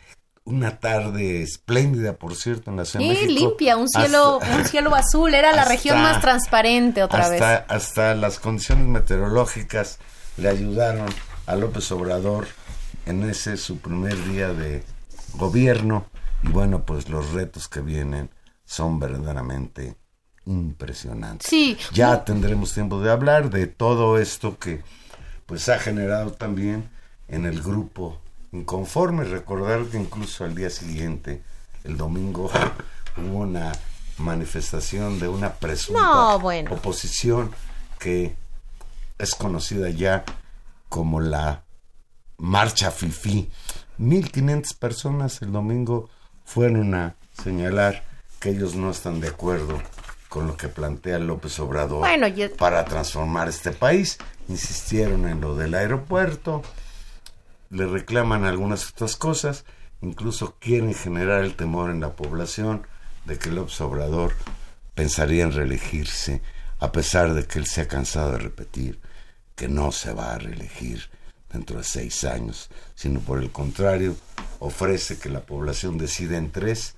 [0.47, 3.33] una tarde espléndida, por cierto, en la Ciudad de México.
[3.41, 7.43] limpia, un cielo, un cielo azul, era la región más transparente otra vez.
[7.43, 9.99] Hasta las condiciones meteorológicas
[10.39, 11.09] le ayudaron
[11.47, 12.47] a López Obrador
[13.05, 14.83] en ese su primer día de
[15.35, 16.07] gobierno
[16.43, 18.31] y bueno, pues los retos que vienen
[18.67, 19.97] son verdaderamente
[20.45, 21.49] impresionantes.
[21.49, 21.79] Sí.
[21.93, 24.83] Ya tendremos tiempo de hablar de todo esto que
[25.47, 26.91] pues ha generado también
[27.29, 28.21] en el grupo
[28.53, 29.25] inconforme.
[29.25, 31.43] Recordar que incluso al día siguiente,
[31.85, 32.51] el domingo,
[33.17, 33.73] hubo una
[34.19, 37.51] manifestación de una presunta oposición
[37.99, 38.35] que
[39.19, 40.25] es conocida ya
[40.89, 41.65] como la
[42.39, 43.51] Marcha Fifi.
[43.99, 46.09] 1500 personas el domingo
[46.45, 48.05] fueron a señalar
[48.47, 49.83] que ellos no están de acuerdo
[50.29, 52.07] con lo que plantea López Obrador
[52.57, 54.19] para transformar este país.
[54.49, 56.63] Insistieron en lo del aeropuerto,
[57.71, 59.65] le reclaman algunas otras cosas,
[60.01, 62.87] incluso quieren generar el temor en la población
[63.25, 64.33] de que López Obrador
[64.95, 66.41] pensaría en reelegirse,
[66.79, 69.01] a pesar de que él se ha cansado de repetir
[69.57, 71.11] que no se va a reelegir
[71.53, 74.15] dentro de seis años, sino por el contrario,
[74.61, 76.95] ofrece que la población decida en tres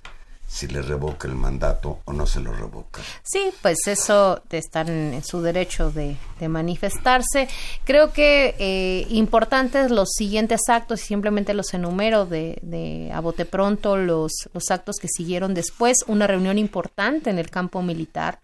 [0.49, 3.01] si le revoca el mandato o no se lo revoca.
[3.21, 7.47] Sí, pues eso estar en, su derecho de, manifestarse.
[7.85, 13.45] Creo que eh, importantes los siguientes actos, y simplemente los enumero de, de a bote
[13.45, 18.39] pronto, los, los actos que siguieron después, una reunión importante en el campo militar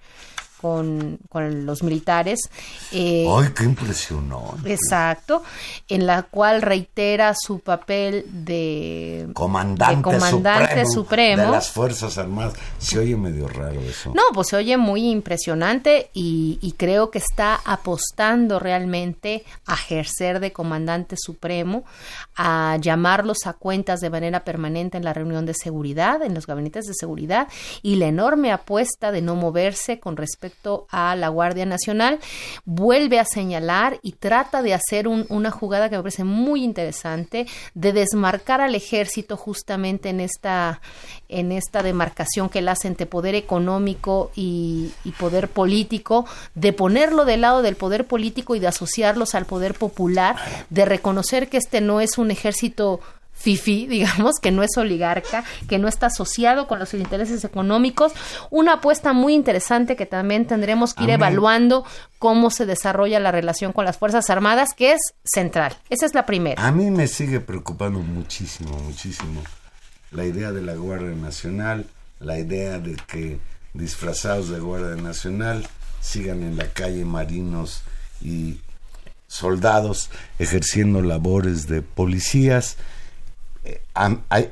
[0.62, 2.39] con, con los militares.
[2.91, 4.56] Eh, ¡Ay, qué impresionó!
[4.66, 5.43] Exacto,
[5.88, 12.53] en la cual reitera su papel de comandante, comandante supremo, de las Fuerzas Armadas.
[12.78, 14.12] Se oye medio raro eso.
[14.14, 20.39] No, pues se oye muy impresionante y, y creo que está apostando realmente a ejercer
[20.39, 21.84] de comandante supremo,
[22.36, 26.86] a llamarlos a cuentas de manera permanente en la reunión de seguridad, en los gabinetes
[26.86, 27.47] de seguridad
[27.82, 30.45] y la enorme apuesta de no moverse con respecto
[30.89, 32.20] a la Guardia Nacional,
[32.66, 37.93] vuelve a señalar y trata de hacer una jugada que me parece muy interesante, de
[37.93, 40.82] desmarcar al ejército justamente en esta,
[41.30, 47.26] en esta demarcación que él hace entre poder económico y, y poder político, de ponerlo
[47.26, 50.36] del lado del poder político y de asociarlos al poder popular,
[50.70, 53.00] de reconocer que este no es un ejército
[53.36, 58.14] fifi, digamos, que no es oligarca, que no está asociado con los intereses económicos.
[58.50, 61.86] Una apuesta muy interesante que también tendremos que ir evaluando
[62.18, 65.78] cómo se desarrolla la relación con las Fuerzas Armadas, que es central.
[65.90, 66.66] Esa es la primera.
[66.66, 69.44] A mí me sigue preocupando muchísimo, muchísimo
[70.12, 71.86] la idea de la Guardia Nacional,
[72.20, 73.40] la idea de que
[73.74, 75.68] disfrazados de Guardia Nacional
[76.02, 77.82] sigan en la calle marinos
[78.22, 78.60] y
[79.28, 80.10] soldados
[80.40, 82.78] ejerciendo labores de policías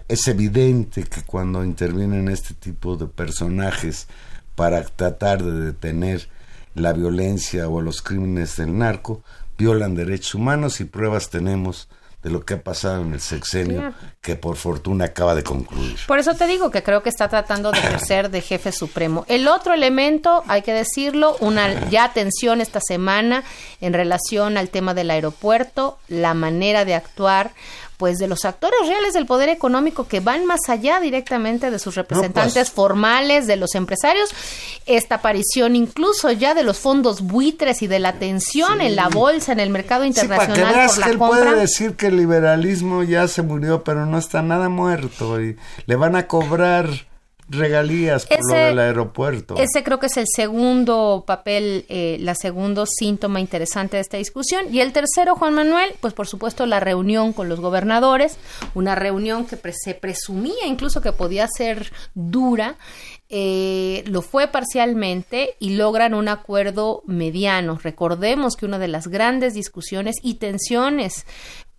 [0.08, 4.08] es evidente que cuando intervienen este tipo de personajes
[4.56, 6.28] para tratar de detener
[6.76, 9.24] la violencia o los crímenes del narco,
[9.58, 11.88] violan derechos humanos y pruebas tenemos
[12.24, 15.98] de lo que ha pasado en el sexenio, que por fortuna acaba de concluir.
[16.08, 19.26] Por eso te digo que creo que está tratando de ejercer de jefe supremo.
[19.28, 23.44] El otro elemento, hay que decirlo, una ya atención esta semana
[23.82, 27.52] en relación al tema del aeropuerto, la manera de actuar
[27.98, 31.96] pues de los actores reales del poder económico que van más allá directamente de sus
[31.96, 32.72] representantes pues.
[32.72, 34.30] formales, de los empresarios,
[34.86, 39.52] esta aparición incluso ya de los fondos buitres y de la tensión en la bolsa,
[39.52, 43.28] en el mercado internacional sí, para que por él puede decir que el liberalismo ya
[43.28, 46.88] se murió, pero no está nada muerto y le van a cobrar
[47.50, 49.56] regalías por lo del aeropuerto.
[49.58, 54.74] Ese creo que es el segundo papel, eh, la segundo síntoma interesante de esta discusión.
[54.74, 58.38] Y el tercero, Juan Manuel, pues por supuesto la reunión con los gobernadores,
[58.74, 62.76] una reunión que se presumía incluso que podía ser dura,
[63.36, 67.80] eh, lo fue parcialmente y logran un acuerdo mediano.
[67.82, 71.26] Recordemos que una de las grandes discusiones y tensiones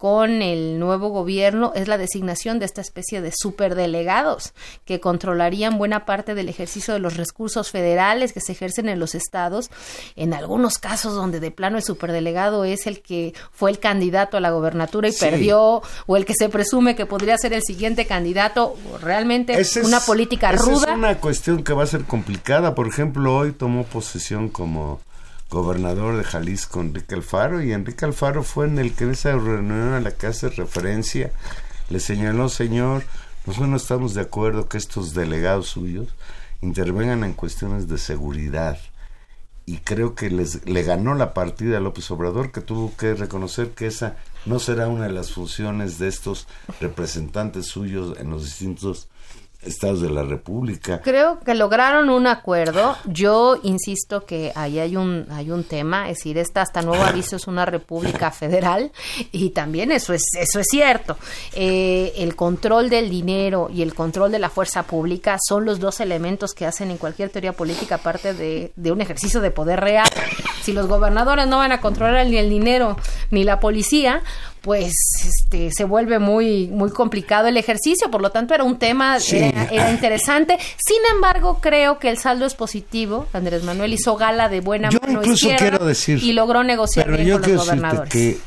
[0.05, 4.53] con el nuevo gobierno es la designación de esta especie de superdelegados
[4.85, 9.15] que controlarían buena parte del ejercicio de los recursos federales que se ejercen en los
[9.15, 9.71] estados.
[10.15, 14.41] En algunos casos donde de plano el superdelegado es el que fue el candidato a
[14.41, 18.77] la gobernatura y perdió, o el que se presume que podría ser el siguiente candidato,
[19.01, 20.91] realmente es una política ruda.
[20.91, 22.75] Es una cuestión que va a ser complicada.
[22.75, 25.01] Por ejemplo, hoy tomó posesión como
[25.55, 29.95] gobernador de Jalisco, Enrique Alfaro, y Enrique Alfaro fue en el que en esa reunión
[29.95, 31.33] a la que hace referencia
[31.89, 33.05] le señaló, señor,
[33.47, 36.09] nosotros no estamos de acuerdo que estos delegados suyos
[36.61, 38.79] intervengan en cuestiones de seguridad.
[39.67, 43.71] Y creo que les, le ganó la partida a López Obrador, que tuvo que reconocer
[43.71, 46.47] que esa no será una de las funciones de estos
[46.81, 49.09] representantes suyos en los distintos
[49.67, 51.01] estados de la República.
[51.03, 52.97] Creo que lograron un acuerdo.
[53.07, 57.37] Yo insisto que ahí hay un hay un tema, es decir, esta hasta nuevo aviso
[57.37, 58.93] es una república federal
[59.33, 61.17] y también eso es eso es cierto.
[61.55, 66.01] Eh, el control del dinero y el control de la fuerza pública son los dos
[66.01, 70.09] elementos que hacen en cualquier teoría política parte de, de un ejercicio de poder real.
[70.63, 72.97] Si los gobernadores no van a controlar ni el dinero
[73.31, 74.23] ni la policía,
[74.65, 74.95] pues
[75.27, 79.91] este, se vuelve muy, muy complicado el ejercicio, por lo tanto era un tema, era,
[79.93, 80.59] interesante.
[80.59, 83.27] Sin embargo, creo que el saldo es positivo.
[83.35, 87.29] Andrés Manuel hizo gala de buena yo mano incluso quiero decir, y logró negociar con
[87.29, 88.11] los gobernadores.
[88.11, 88.39] Que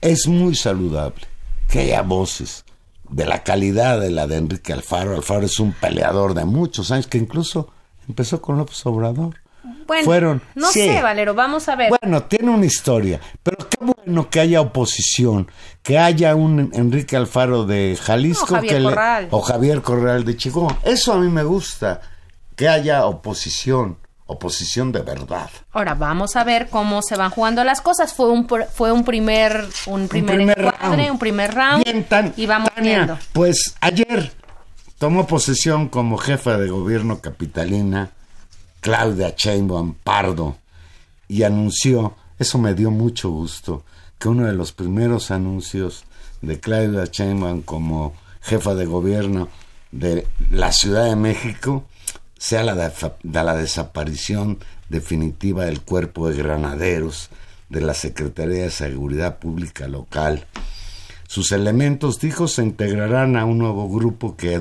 [0.00, 1.26] es muy saludable
[1.68, 2.64] que haya voces
[3.10, 5.14] de la calidad de la de Enrique Alfaro.
[5.14, 7.68] Alfaro es un peleador de muchos años que incluso
[8.08, 9.39] empezó con López Obrador.
[9.86, 11.90] Bueno, Fueron, no sé, Valero, vamos a ver.
[11.90, 15.50] Bueno, tiene una historia, pero qué bueno que haya oposición,
[15.82, 18.54] que haya un Enrique Alfaro de Jalisco
[19.30, 20.78] o Javier Corral de Chihuahua.
[20.84, 22.00] Eso a mí me gusta,
[22.56, 23.98] que haya oposición
[24.30, 25.50] oposición de verdad.
[25.72, 28.14] Ahora vamos a ver cómo se van jugando las cosas.
[28.14, 31.10] Fue un fue un primer un primer, un primer round.
[31.10, 33.18] un primer round Bien, tan, y vamos viendo.
[33.32, 34.32] Pues ayer
[34.98, 38.10] tomó posesión como jefa de gobierno capitalina
[38.80, 40.56] Claudia Sheinbaum Pardo
[41.28, 43.84] y anunció, eso me dio mucho gusto,
[44.18, 46.04] que uno de los primeros anuncios
[46.42, 49.48] de Claudia Sheinbaum como jefa de gobierno
[49.92, 51.84] de la Ciudad de México
[52.38, 54.58] sea la de, la desaparición
[54.88, 57.28] definitiva del cuerpo de granaderos
[57.68, 60.46] de la Secretaría de Seguridad Pública local.
[61.28, 64.60] Sus elementos, dijo, se integrarán a un nuevo grupo que,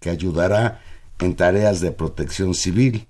[0.00, 0.82] que ayudará
[1.20, 3.06] en tareas de protección civil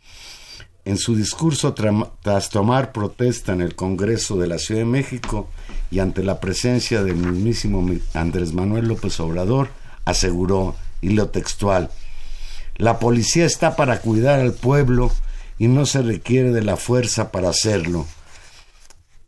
[0.85, 5.49] en su discurso tras tomar protesta en el Congreso de la Ciudad de México
[5.91, 9.69] y ante la presencia del mismísimo Andrés Manuel López Obrador,
[10.05, 11.91] aseguró, y lo textual,
[12.77, 15.13] la policía está para cuidar al pueblo
[15.59, 18.07] y no se requiere de la fuerza para hacerlo.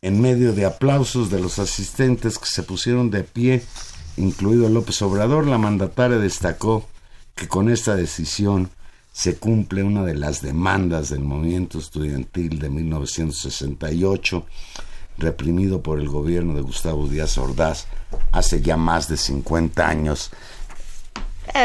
[0.03, 3.63] En medio de aplausos de los asistentes que se pusieron de pie,
[4.17, 6.89] incluido López Obrador, la mandataria destacó
[7.35, 8.71] que con esta decisión
[9.15, 14.45] se cumple una de las demandas del movimiento estudiantil de 1968,
[15.19, 17.87] reprimido por el gobierno de Gustavo Díaz Ordaz
[18.33, 20.33] hace ya más de 50 años.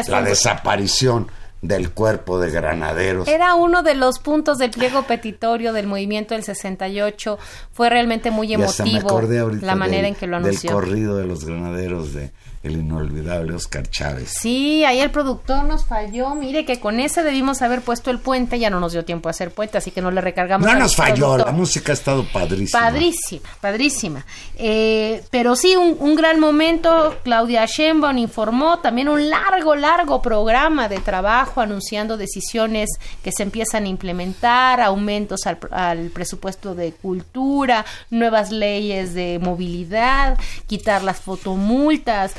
[0.07, 1.31] la desaparición
[1.63, 3.27] del cuerpo de granaderos.
[3.27, 7.39] Era uno de los puntos del pliego petitorio del movimiento del 68.
[7.73, 9.21] Fue realmente muy emotivo
[9.61, 10.69] la manera en que lo anunció.
[10.69, 12.31] Del corrido de los granaderos de
[12.61, 14.33] el inolvidable Oscar Chávez.
[14.41, 16.35] Sí, ahí el productor nos falló.
[16.35, 19.31] Mire que con ese debimos haber puesto el puente, ya no nos dio tiempo a
[19.31, 20.67] hacer puente, así que no le recargamos.
[20.67, 22.81] No nos falló, la música ha estado padrísima.
[22.81, 24.25] Padrísima, padrísima.
[24.57, 27.17] Eh, pero sí, un, gran momento.
[27.23, 32.89] Claudia Sheinbaum informó también un largo, largo programa de trabajo anunciando decisiones
[33.23, 40.37] que se empiezan a implementar, aumentos al, al presupuesto de cultura, nuevas leyes de movilidad,
[40.67, 42.33] quitar las fotomultas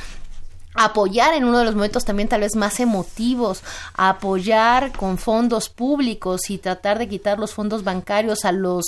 [0.75, 3.63] apoyar en uno de los momentos también tal vez más emotivos,
[3.95, 8.85] apoyar con fondos públicos y tratar de quitar los fondos bancarios a los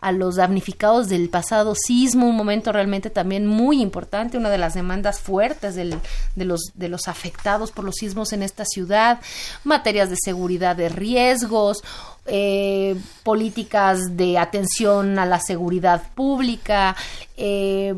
[0.00, 4.74] a los damnificados del pasado sismo, un momento realmente también muy importante, una de las
[4.74, 9.20] demandas fuertes de los de los afectados por los sismos en esta ciudad,
[9.64, 11.82] materias de seguridad de riesgos,
[12.26, 16.94] eh, políticas de atención a la seguridad pública,
[17.36, 17.94] eh,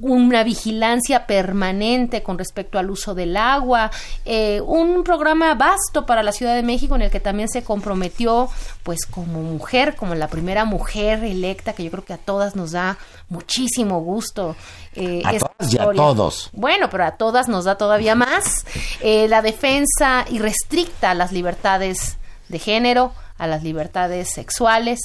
[0.00, 3.92] una vigilancia permanente con respecto al uso del agua,
[4.24, 8.48] eh, un programa vasto para la Ciudad de México en el que también se comprometió,
[8.82, 12.72] pues como mujer, como la primera mujer electa, que yo creo que a todas nos
[12.72, 12.98] da
[13.28, 14.56] muchísimo gusto.
[14.94, 16.50] Eh, a todas y a todos.
[16.52, 18.66] Bueno, pero a todas nos da todavía más.
[19.00, 25.00] Eh, la defensa irrestricta a las libertades de género, a las libertades sexuales,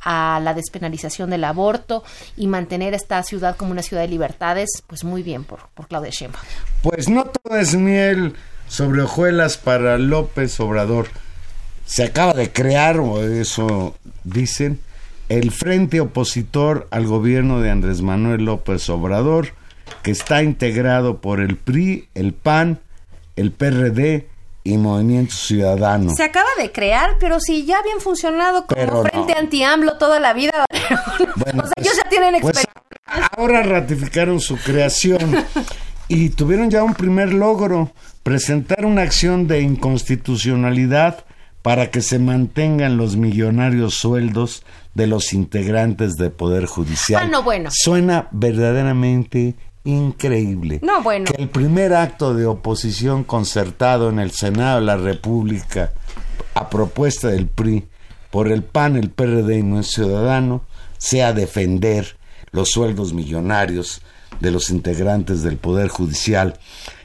[0.00, 2.04] a la despenalización del aborto
[2.36, 6.10] y mantener esta ciudad como una ciudad de libertades, pues muy bien por, por Claudia
[6.10, 6.44] Sheinbaum.
[6.82, 8.36] Pues no todo es miel
[8.68, 11.08] sobre hojuelas para López Obrador.
[11.84, 14.78] Se acaba de crear, o eso dicen,
[15.28, 19.48] el frente opositor al gobierno de Andrés Manuel López Obrador,
[20.04, 22.78] que está integrado por el PRI, el PAN,
[23.34, 24.29] el PRD
[24.62, 26.14] y Movimiento Ciudadano.
[26.14, 30.64] Se acaba de crear, pero si ya habían funcionado como frente anti-AMLO toda la vida.
[31.36, 33.28] Bueno, o sea, ellos ya tienen pues, experiencia.
[33.36, 35.44] ahora ratificaron su creación
[36.08, 37.92] y tuvieron ya un primer logro,
[38.22, 41.24] presentar una acción de inconstitucionalidad
[41.62, 47.22] para que se mantengan los millonarios sueldos de los integrantes del Poder Judicial.
[47.24, 47.70] Ah, no, bueno.
[47.72, 50.80] Suena verdaderamente increíble.
[50.82, 51.26] No, bueno.
[51.26, 55.92] Que el primer acto de oposición concertado en el Senado de la República
[56.54, 57.88] a propuesta del PRI
[58.30, 60.62] por el PAN, el PRD y no ciudadano
[60.98, 62.16] sea defender
[62.52, 64.02] los sueldos millonarios
[64.40, 66.58] de los integrantes del Poder Judicial.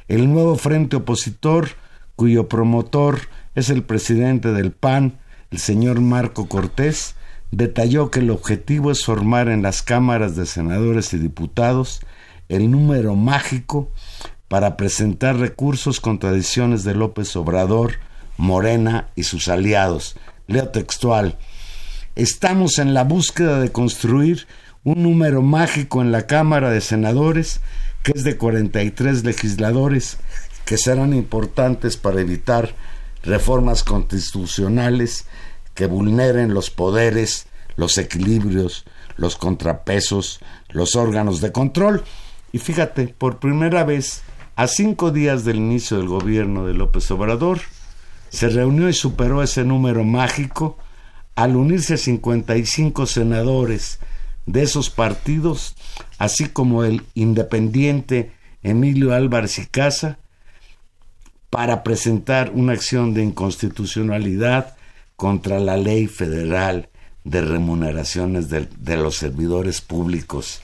[0.08, 1.70] El nuevo frente opositor,
[2.16, 3.22] cuyo promotor
[3.56, 5.20] es el presidente del PAN,
[5.52, 7.16] el señor Marco Cortés,
[7.52, 12.02] detalló que el objetivo es formar en las cámaras de senadores y diputados
[12.50, 13.92] el número mágico
[14.48, 17.96] para presentar recursos contra decisiones de López Obrador,
[18.38, 20.16] Morena y sus aliados.
[20.48, 21.38] Leo textual.
[22.16, 24.48] Estamos en la búsqueda de construir
[24.84, 27.62] un número mágico en la Cámara de Senadores,
[28.04, 30.18] que es de 43 legisladores,
[30.64, 32.76] que serán importantes para evitar
[33.24, 35.26] reformas constitucionales
[35.74, 38.86] que vulneren los poderes, los equilibrios,
[39.18, 40.40] los contrapesos,
[40.70, 42.04] los órganos de control.
[42.56, 44.22] Y fíjate, por primera vez,
[44.56, 47.60] a cinco días del inicio del gobierno de López Obrador,
[48.30, 50.78] se reunió y superó ese número mágico
[51.36, 54.00] al unirse a 55 senadores
[54.46, 55.76] de esos partidos,
[56.18, 58.32] así como el independiente
[58.64, 60.20] Emilio Álvarez y Casa,
[61.50, 64.78] para presentar una acción de inconstitucionalidad
[65.18, 66.88] contra la ley federal
[67.26, 70.62] de remuneraciones de, de los servidores públicos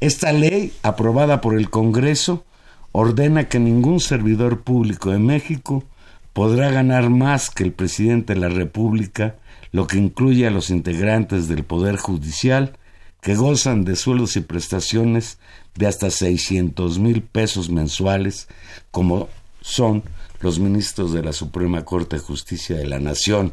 [0.00, 2.44] esta ley, aprobada por el Congreso,
[2.92, 5.84] ordena que ningún servidor público de México
[6.32, 9.36] podrá ganar más que el presidente de la República,
[9.72, 12.78] lo que incluye a los integrantes del Poder Judicial,
[13.20, 15.38] que gozan de sueldos y prestaciones
[15.74, 18.48] de hasta 600 mil pesos mensuales,
[18.90, 19.28] como
[19.60, 20.02] son
[20.40, 23.52] los ministros de la Suprema Corte de Justicia de la Nación.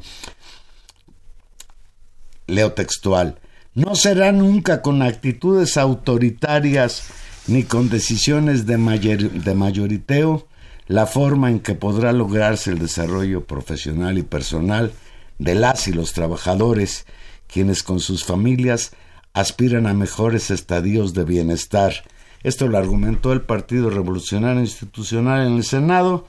[2.47, 3.37] Leo textual.
[3.77, 7.03] No será nunca con actitudes autoritarias
[7.45, 10.47] ni con decisiones de, de mayoriteo
[10.87, 14.93] la forma en que podrá lograrse el desarrollo profesional y personal
[15.37, 17.05] de las y los trabajadores,
[17.45, 18.93] quienes con sus familias
[19.33, 21.93] aspiran a mejores estadios de bienestar.
[22.41, 26.27] Esto lo argumentó el Partido Revolucionario Institucional en el Senado.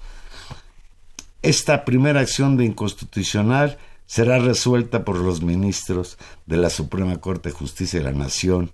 [1.41, 3.79] Esta primera acción de inconstitucional
[4.09, 8.73] será resuelta por los ministros de la Suprema Corte de Justicia de la Nación,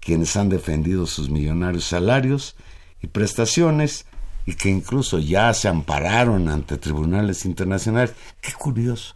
[0.00, 2.56] quienes han defendido sus millonarios salarios
[3.00, 4.06] y prestaciones
[4.46, 8.12] y que incluso ya se ampararon ante tribunales internacionales.
[8.40, 9.14] Qué curioso.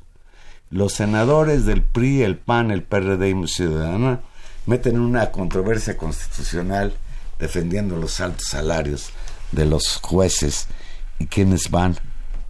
[0.70, 4.20] Los senadores del PRI, el PAN, el PRD y Ciudadana
[4.66, 6.94] meten una controversia constitucional
[7.40, 9.10] defendiendo los altos salarios
[9.50, 10.68] de los jueces
[11.18, 11.96] y quienes van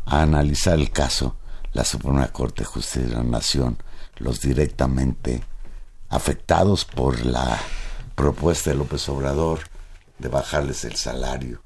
[0.04, 1.34] a analizar el caso
[1.74, 3.76] la Suprema Corte de Justicia de la Nación,
[4.16, 5.42] los directamente
[6.08, 7.58] afectados por la
[8.14, 9.58] propuesta de López Obrador
[10.18, 11.60] de bajarles el salario.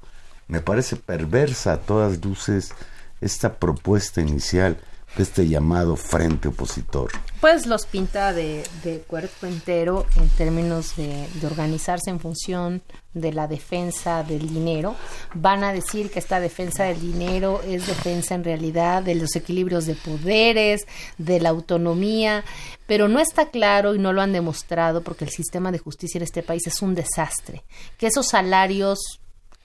[0.47, 2.73] Me parece perversa a todas luces
[3.21, 4.79] esta propuesta inicial
[5.21, 7.11] este llamado frente opositor.
[7.41, 8.63] Pues los pinta de,
[9.07, 12.81] cuerpo entero en términos de, de, organizarse en función
[13.13, 14.95] de la defensa del dinero.
[15.33, 19.85] Van a decir que esta defensa del dinero es defensa en realidad de los equilibrios
[19.85, 20.85] de poderes,
[21.17, 22.43] de la autonomía,
[22.85, 26.23] pero no está claro y no lo han demostrado porque el sistema de justicia en
[26.23, 27.63] este país es un desastre,
[27.97, 29.18] que esos salarios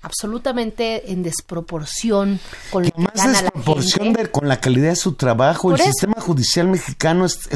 [0.04, 2.38] absolutamente en desproporción
[2.70, 5.72] con más desproporción de, con la calidad de su trabajo.
[5.72, 7.48] el sistema judicial mexicano es,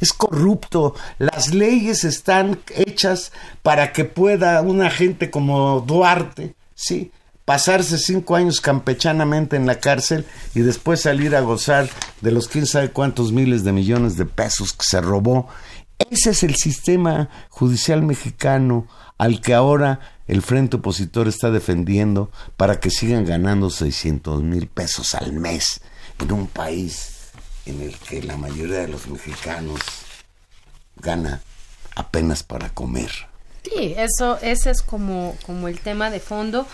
[0.00, 0.94] es, corrupto.
[1.18, 3.32] Las leyes están hechas
[3.62, 7.12] para que pueda una gente como Duarte, sí,
[7.44, 10.24] pasarse cinco años campechanamente en la cárcel
[10.54, 11.88] y después salir a gozar
[12.22, 15.48] de los quién sabe cuántos miles de millones de pesos que se robó.
[16.10, 22.80] Ese es el sistema judicial mexicano al que ahora el frente opositor está defendiendo para
[22.80, 25.80] que sigan ganando 600 mil pesos al mes
[26.18, 27.30] en un país
[27.66, 29.80] en el que la mayoría de los mexicanos
[30.96, 31.42] gana
[31.94, 33.10] apenas para comer.
[33.64, 36.66] Sí, eso, ese es como, como el tema de fondo.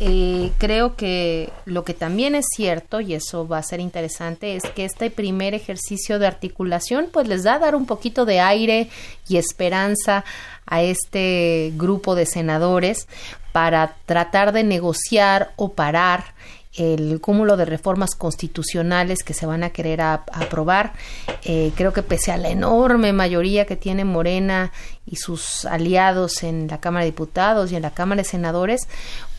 [0.00, 4.62] Eh, creo que lo que también es cierto, y eso va a ser interesante, es
[4.62, 8.88] que este primer ejercicio de articulación, pues les da a dar un poquito de aire
[9.28, 10.24] y esperanza
[10.66, 13.08] a este grupo de senadores
[13.52, 16.32] para tratar de negociar o parar
[16.76, 20.92] el cúmulo de reformas constitucionales que se van a querer aprobar.
[21.42, 24.72] Eh, creo que pese a la enorme mayoría que tiene Morena
[25.06, 28.86] y sus aliados en la Cámara de Diputados y en la Cámara de Senadores,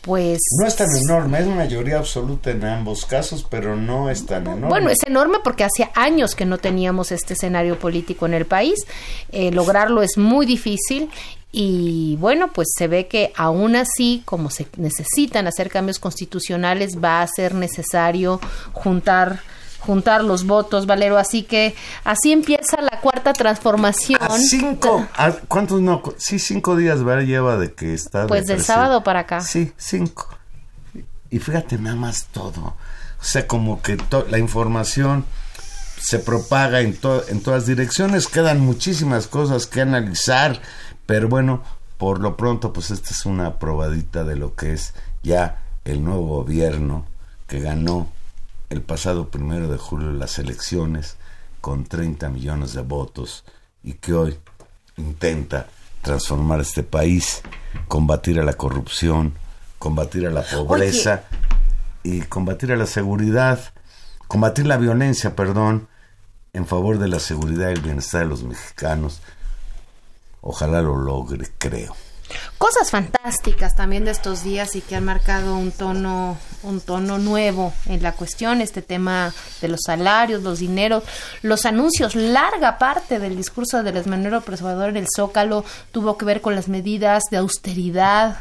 [0.02, 0.40] pues...
[0.60, 4.68] No es tan enorme, es mayoría absoluta en ambos casos, pero no es tan enorme.
[4.68, 8.86] Bueno, es enorme porque hacía años que no teníamos este escenario político en el país.
[9.30, 11.10] Eh, lograrlo es muy difícil
[11.52, 17.22] y bueno, pues se ve que aún así, como se necesitan hacer cambios constitucionales, va
[17.22, 18.40] a ser necesario
[18.72, 19.40] juntar
[19.80, 21.18] juntar los votos, Valero.
[21.18, 21.74] Así que
[22.04, 24.20] así empieza la cuarta transformación.
[24.22, 25.06] A cinco,
[25.48, 26.02] ¿cuántos no?
[26.18, 27.24] Sí, cinco días ¿verdad?
[27.24, 28.26] lleva de que está.
[28.26, 29.40] Pues del sábado para acá.
[29.40, 30.28] Sí, cinco.
[31.30, 32.76] Y fíjate nada más todo.
[33.20, 33.98] O sea, como que
[34.28, 35.24] la información
[35.98, 36.98] se propaga en,
[37.28, 40.60] en todas direcciones, quedan muchísimas cosas que analizar
[41.10, 41.60] pero bueno,
[41.98, 44.94] por lo pronto, pues esta es una probadita de lo que es
[45.24, 47.04] ya el nuevo gobierno
[47.48, 48.12] que ganó
[48.68, 51.16] el pasado primero de julio las elecciones
[51.60, 53.44] con 30 millones de votos
[53.82, 54.38] y que hoy
[54.98, 55.66] intenta
[56.02, 57.42] transformar este país,
[57.88, 59.34] combatir a la corrupción,
[59.80, 61.24] combatir a la pobreza
[62.04, 63.58] y combatir a la seguridad,
[64.28, 65.88] combatir la violencia, perdón,
[66.52, 69.20] en favor de la seguridad y el bienestar de los mexicanos,
[70.42, 71.94] Ojalá lo logre, creo.
[72.58, 77.72] Cosas fantásticas también de estos días y que han marcado un tono, un tono nuevo
[77.86, 81.04] en la cuestión, este tema de los salarios, los dineros,
[81.42, 82.14] los anuncios.
[82.14, 86.68] Larga parte del discurso del Esmanero Preservador en el Zócalo tuvo que ver con las
[86.68, 88.38] medidas de austeridad,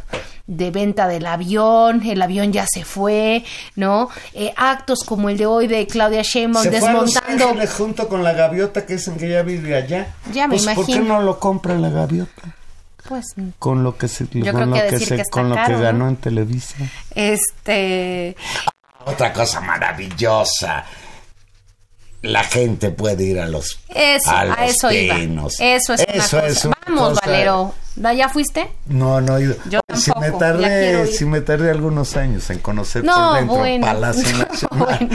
[0.49, 4.09] de venta del avión, el avión ya se fue, ¿no?
[4.33, 7.53] Eh, actos como el de hoy de Claudia Sheinbaum desmontando.
[7.53, 10.15] Fue junto con la gaviota que dicen que ya vive allá.
[10.33, 12.55] Ya me pues, ¿Por qué no lo compra la gaviota?
[13.09, 13.25] Pues
[13.57, 16.75] con lo que se con lo que, se, con lo que ganó en Televisa.
[17.15, 18.35] Este
[19.03, 20.85] otra cosa maravillosa.
[22.21, 25.15] La gente puede ir a los eso, a, eso iba.
[25.57, 26.69] Eso es eso una cosa.
[26.85, 27.73] Vamos, Valero.
[27.95, 28.69] ¿Ya fuiste?
[28.85, 29.55] No, no he ido.
[29.71, 35.09] Yo si me tardé, si me tardé algunos años en conocer por dentro Palacio Nacional.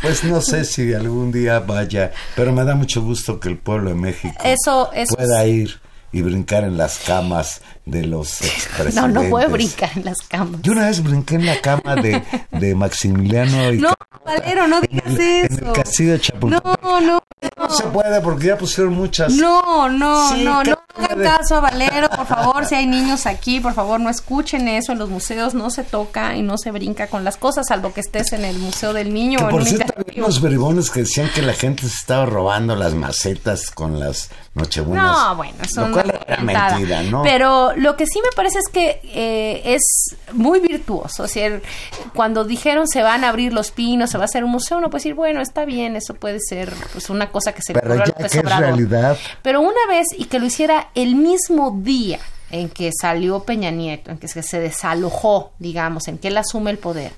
[0.00, 3.90] Pues no sé si algún día vaya, pero me da mucho gusto que el pueblo
[3.90, 5.80] de México eso, pueda ir
[6.12, 8.94] y brincar en las camas de los expresidentes.
[9.00, 10.60] No, no puede brincar en las camas.
[10.62, 15.06] Yo una vez brinqué en la cama de, de Maximiliano y No, Valero, no digas
[15.06, 15.62] eso.
[15.62, 16.82] En el castillo de Chapultepec.
[16.82, 17.20] No, no,
[17.58, 17.70] no.
[17.70, 19.32] se puede porque ya pusieron muchas.
[19.32, 23.74] No, no, no, no hagan caso a Valero, por favor, si hay niños aquí, por
[23.74, 24.92] favor, no escuchen eso.
[24.92, 28.00] En los museos no se toca y no se brinca con las cosas, salvo que
[28.00, 29.38] estés en el Museo del Niño.
[29.38, 32.94] Que por cierto, había unos bribones que decían que la gente se estaba robando las
[32.94, 35.16] macetas con las nochebuenas.
[35.16, 37.22] No, bueno, eso no era mentira, ¿no?
[37.22, 39.82] Pero lo que sí me parece es que eh, es
[40.32, 41.22] muy virtuoso.
[41.22, 41.60] O sea,
[42.14, 44.90] cuando dijeron se van a abrir los pinos, se va a hacer un museo, uno
[44.90, 48.04] puede decir, bueno, está bien, eso puede ser pues una cosa que se Pero ya
[48.12, 49.16] que es realidad.
[49.40, 52.20] Pero una vez y que lo hiciera el mismo día
[52.50, 56.78] en que salió Peña Nieto, en que se desalojó, digamos, en que él asume el
[56.78, 57.12] poder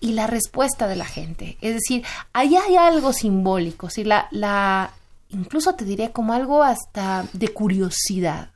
[0.00, 1.56] y la respuesta de la gente.
[1.60, 4.90] Es decir, ahí hay algo simbólico, si la, la,
[5.28, 8.48] incluso te diré como algo hasta de curiosidad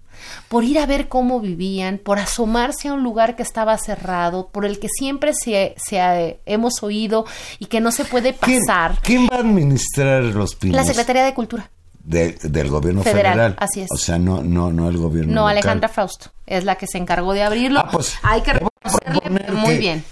[0.48, 4.64] por ir a ver cómo vivían, por asomarse a un lugar que estaba cerrado, por
[4.64, 7.24] el que siempre se, se hemos oído
[7.58, 8.98] y que no se puede pasar.
[9.02, 10.76] ¿Quién, va a administrar los pinos?
[10.76, 11.70] La Secretaría de Cultura.
[12.02, 13.88] del gobierno federal, Así es.
[13.90, 15.34] O sea, no, no, no el gobierno.
[15.34, 17.80] No, Alejandra Fausto es la que se encargó de abrirlo.
[17.80, 20.04] Ah, pues, Hay que reconocerle muy bien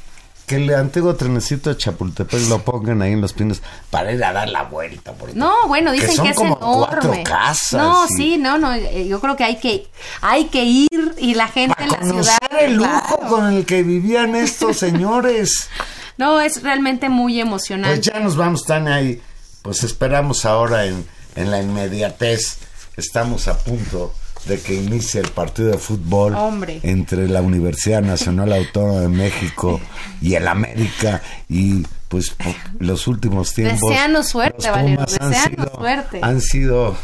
[0.47, 4.33] que el antiguo trenecito de Chapultepec lo pongan ahí en los pinos para ir a
[4.33, 5.13] dar la vuelta.
[5.35, 7.25] no, bueno, dicen que, es enorme.
[7.73, 9.89] no, sí, no, no, eh, yo creo que hay que
[10.21, 12.39] hay que ir y la gente en la ciudad.
[12.61, 15.69] el lujo con el que vivían estos señores.
[16.17, 17.97] no, es realmente muy emocionante.
[17.97, 19.21] Pues ya nos vamos, tan ahí.
[19.63, 22.59] Pues esperamos ahora en, en la inmediatez.
[22.97, 24.15] Estamos a punto
[24.47, 26.37] de que inicie el partido de fútbol
[26.83, 29.81] entre la Universidad Nacional Autónoma de México
[30.21, 32.37] y el América y pues
[32.79, 36.21] los últimos tiempos deseanos suerte Valero han sido, suerte.
[36.23, 36.97] han sido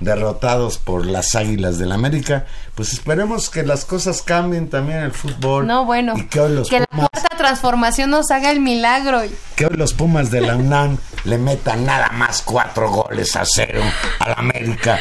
[0.00, 2.46] derrotados por las Águilas del América,
[2.78, 5.66] pues esperemos que las cosas cambien también en el fútbol.
[5.66, 9.20] No, bueno, y que, hoy los que la cuarta transformación nos haga el milagro.
[9.56, 13.82] Que hoy los Pumas de la UNAM le meta nada más cuatro goles a cero
[14.20, 15.00] al América.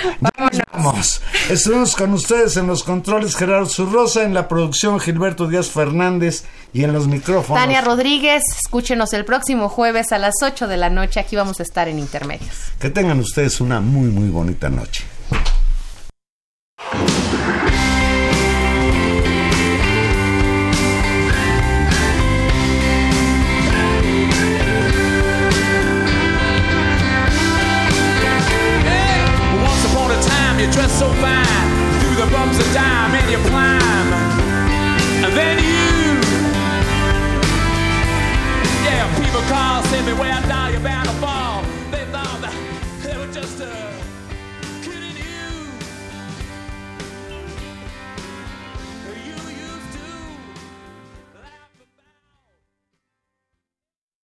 [0.74, 1.22] Vamos.
[1.52, 6.84] Estuvimos con ustedes en los controles Gerardo Zurrosa, en la producción Gilberto Díaz Fernández y
[6.84, 7.62] en los micrófonos.
[7.62, 11.20] Tania Rodríguez, escúchenos el próximo jueves a las 8 de la noche.
[11.20, 12.72] Aquí vamos a estar en Intermedios.
[12.80, 15.06] Que tengan ustedes una muy, muy bonita noche.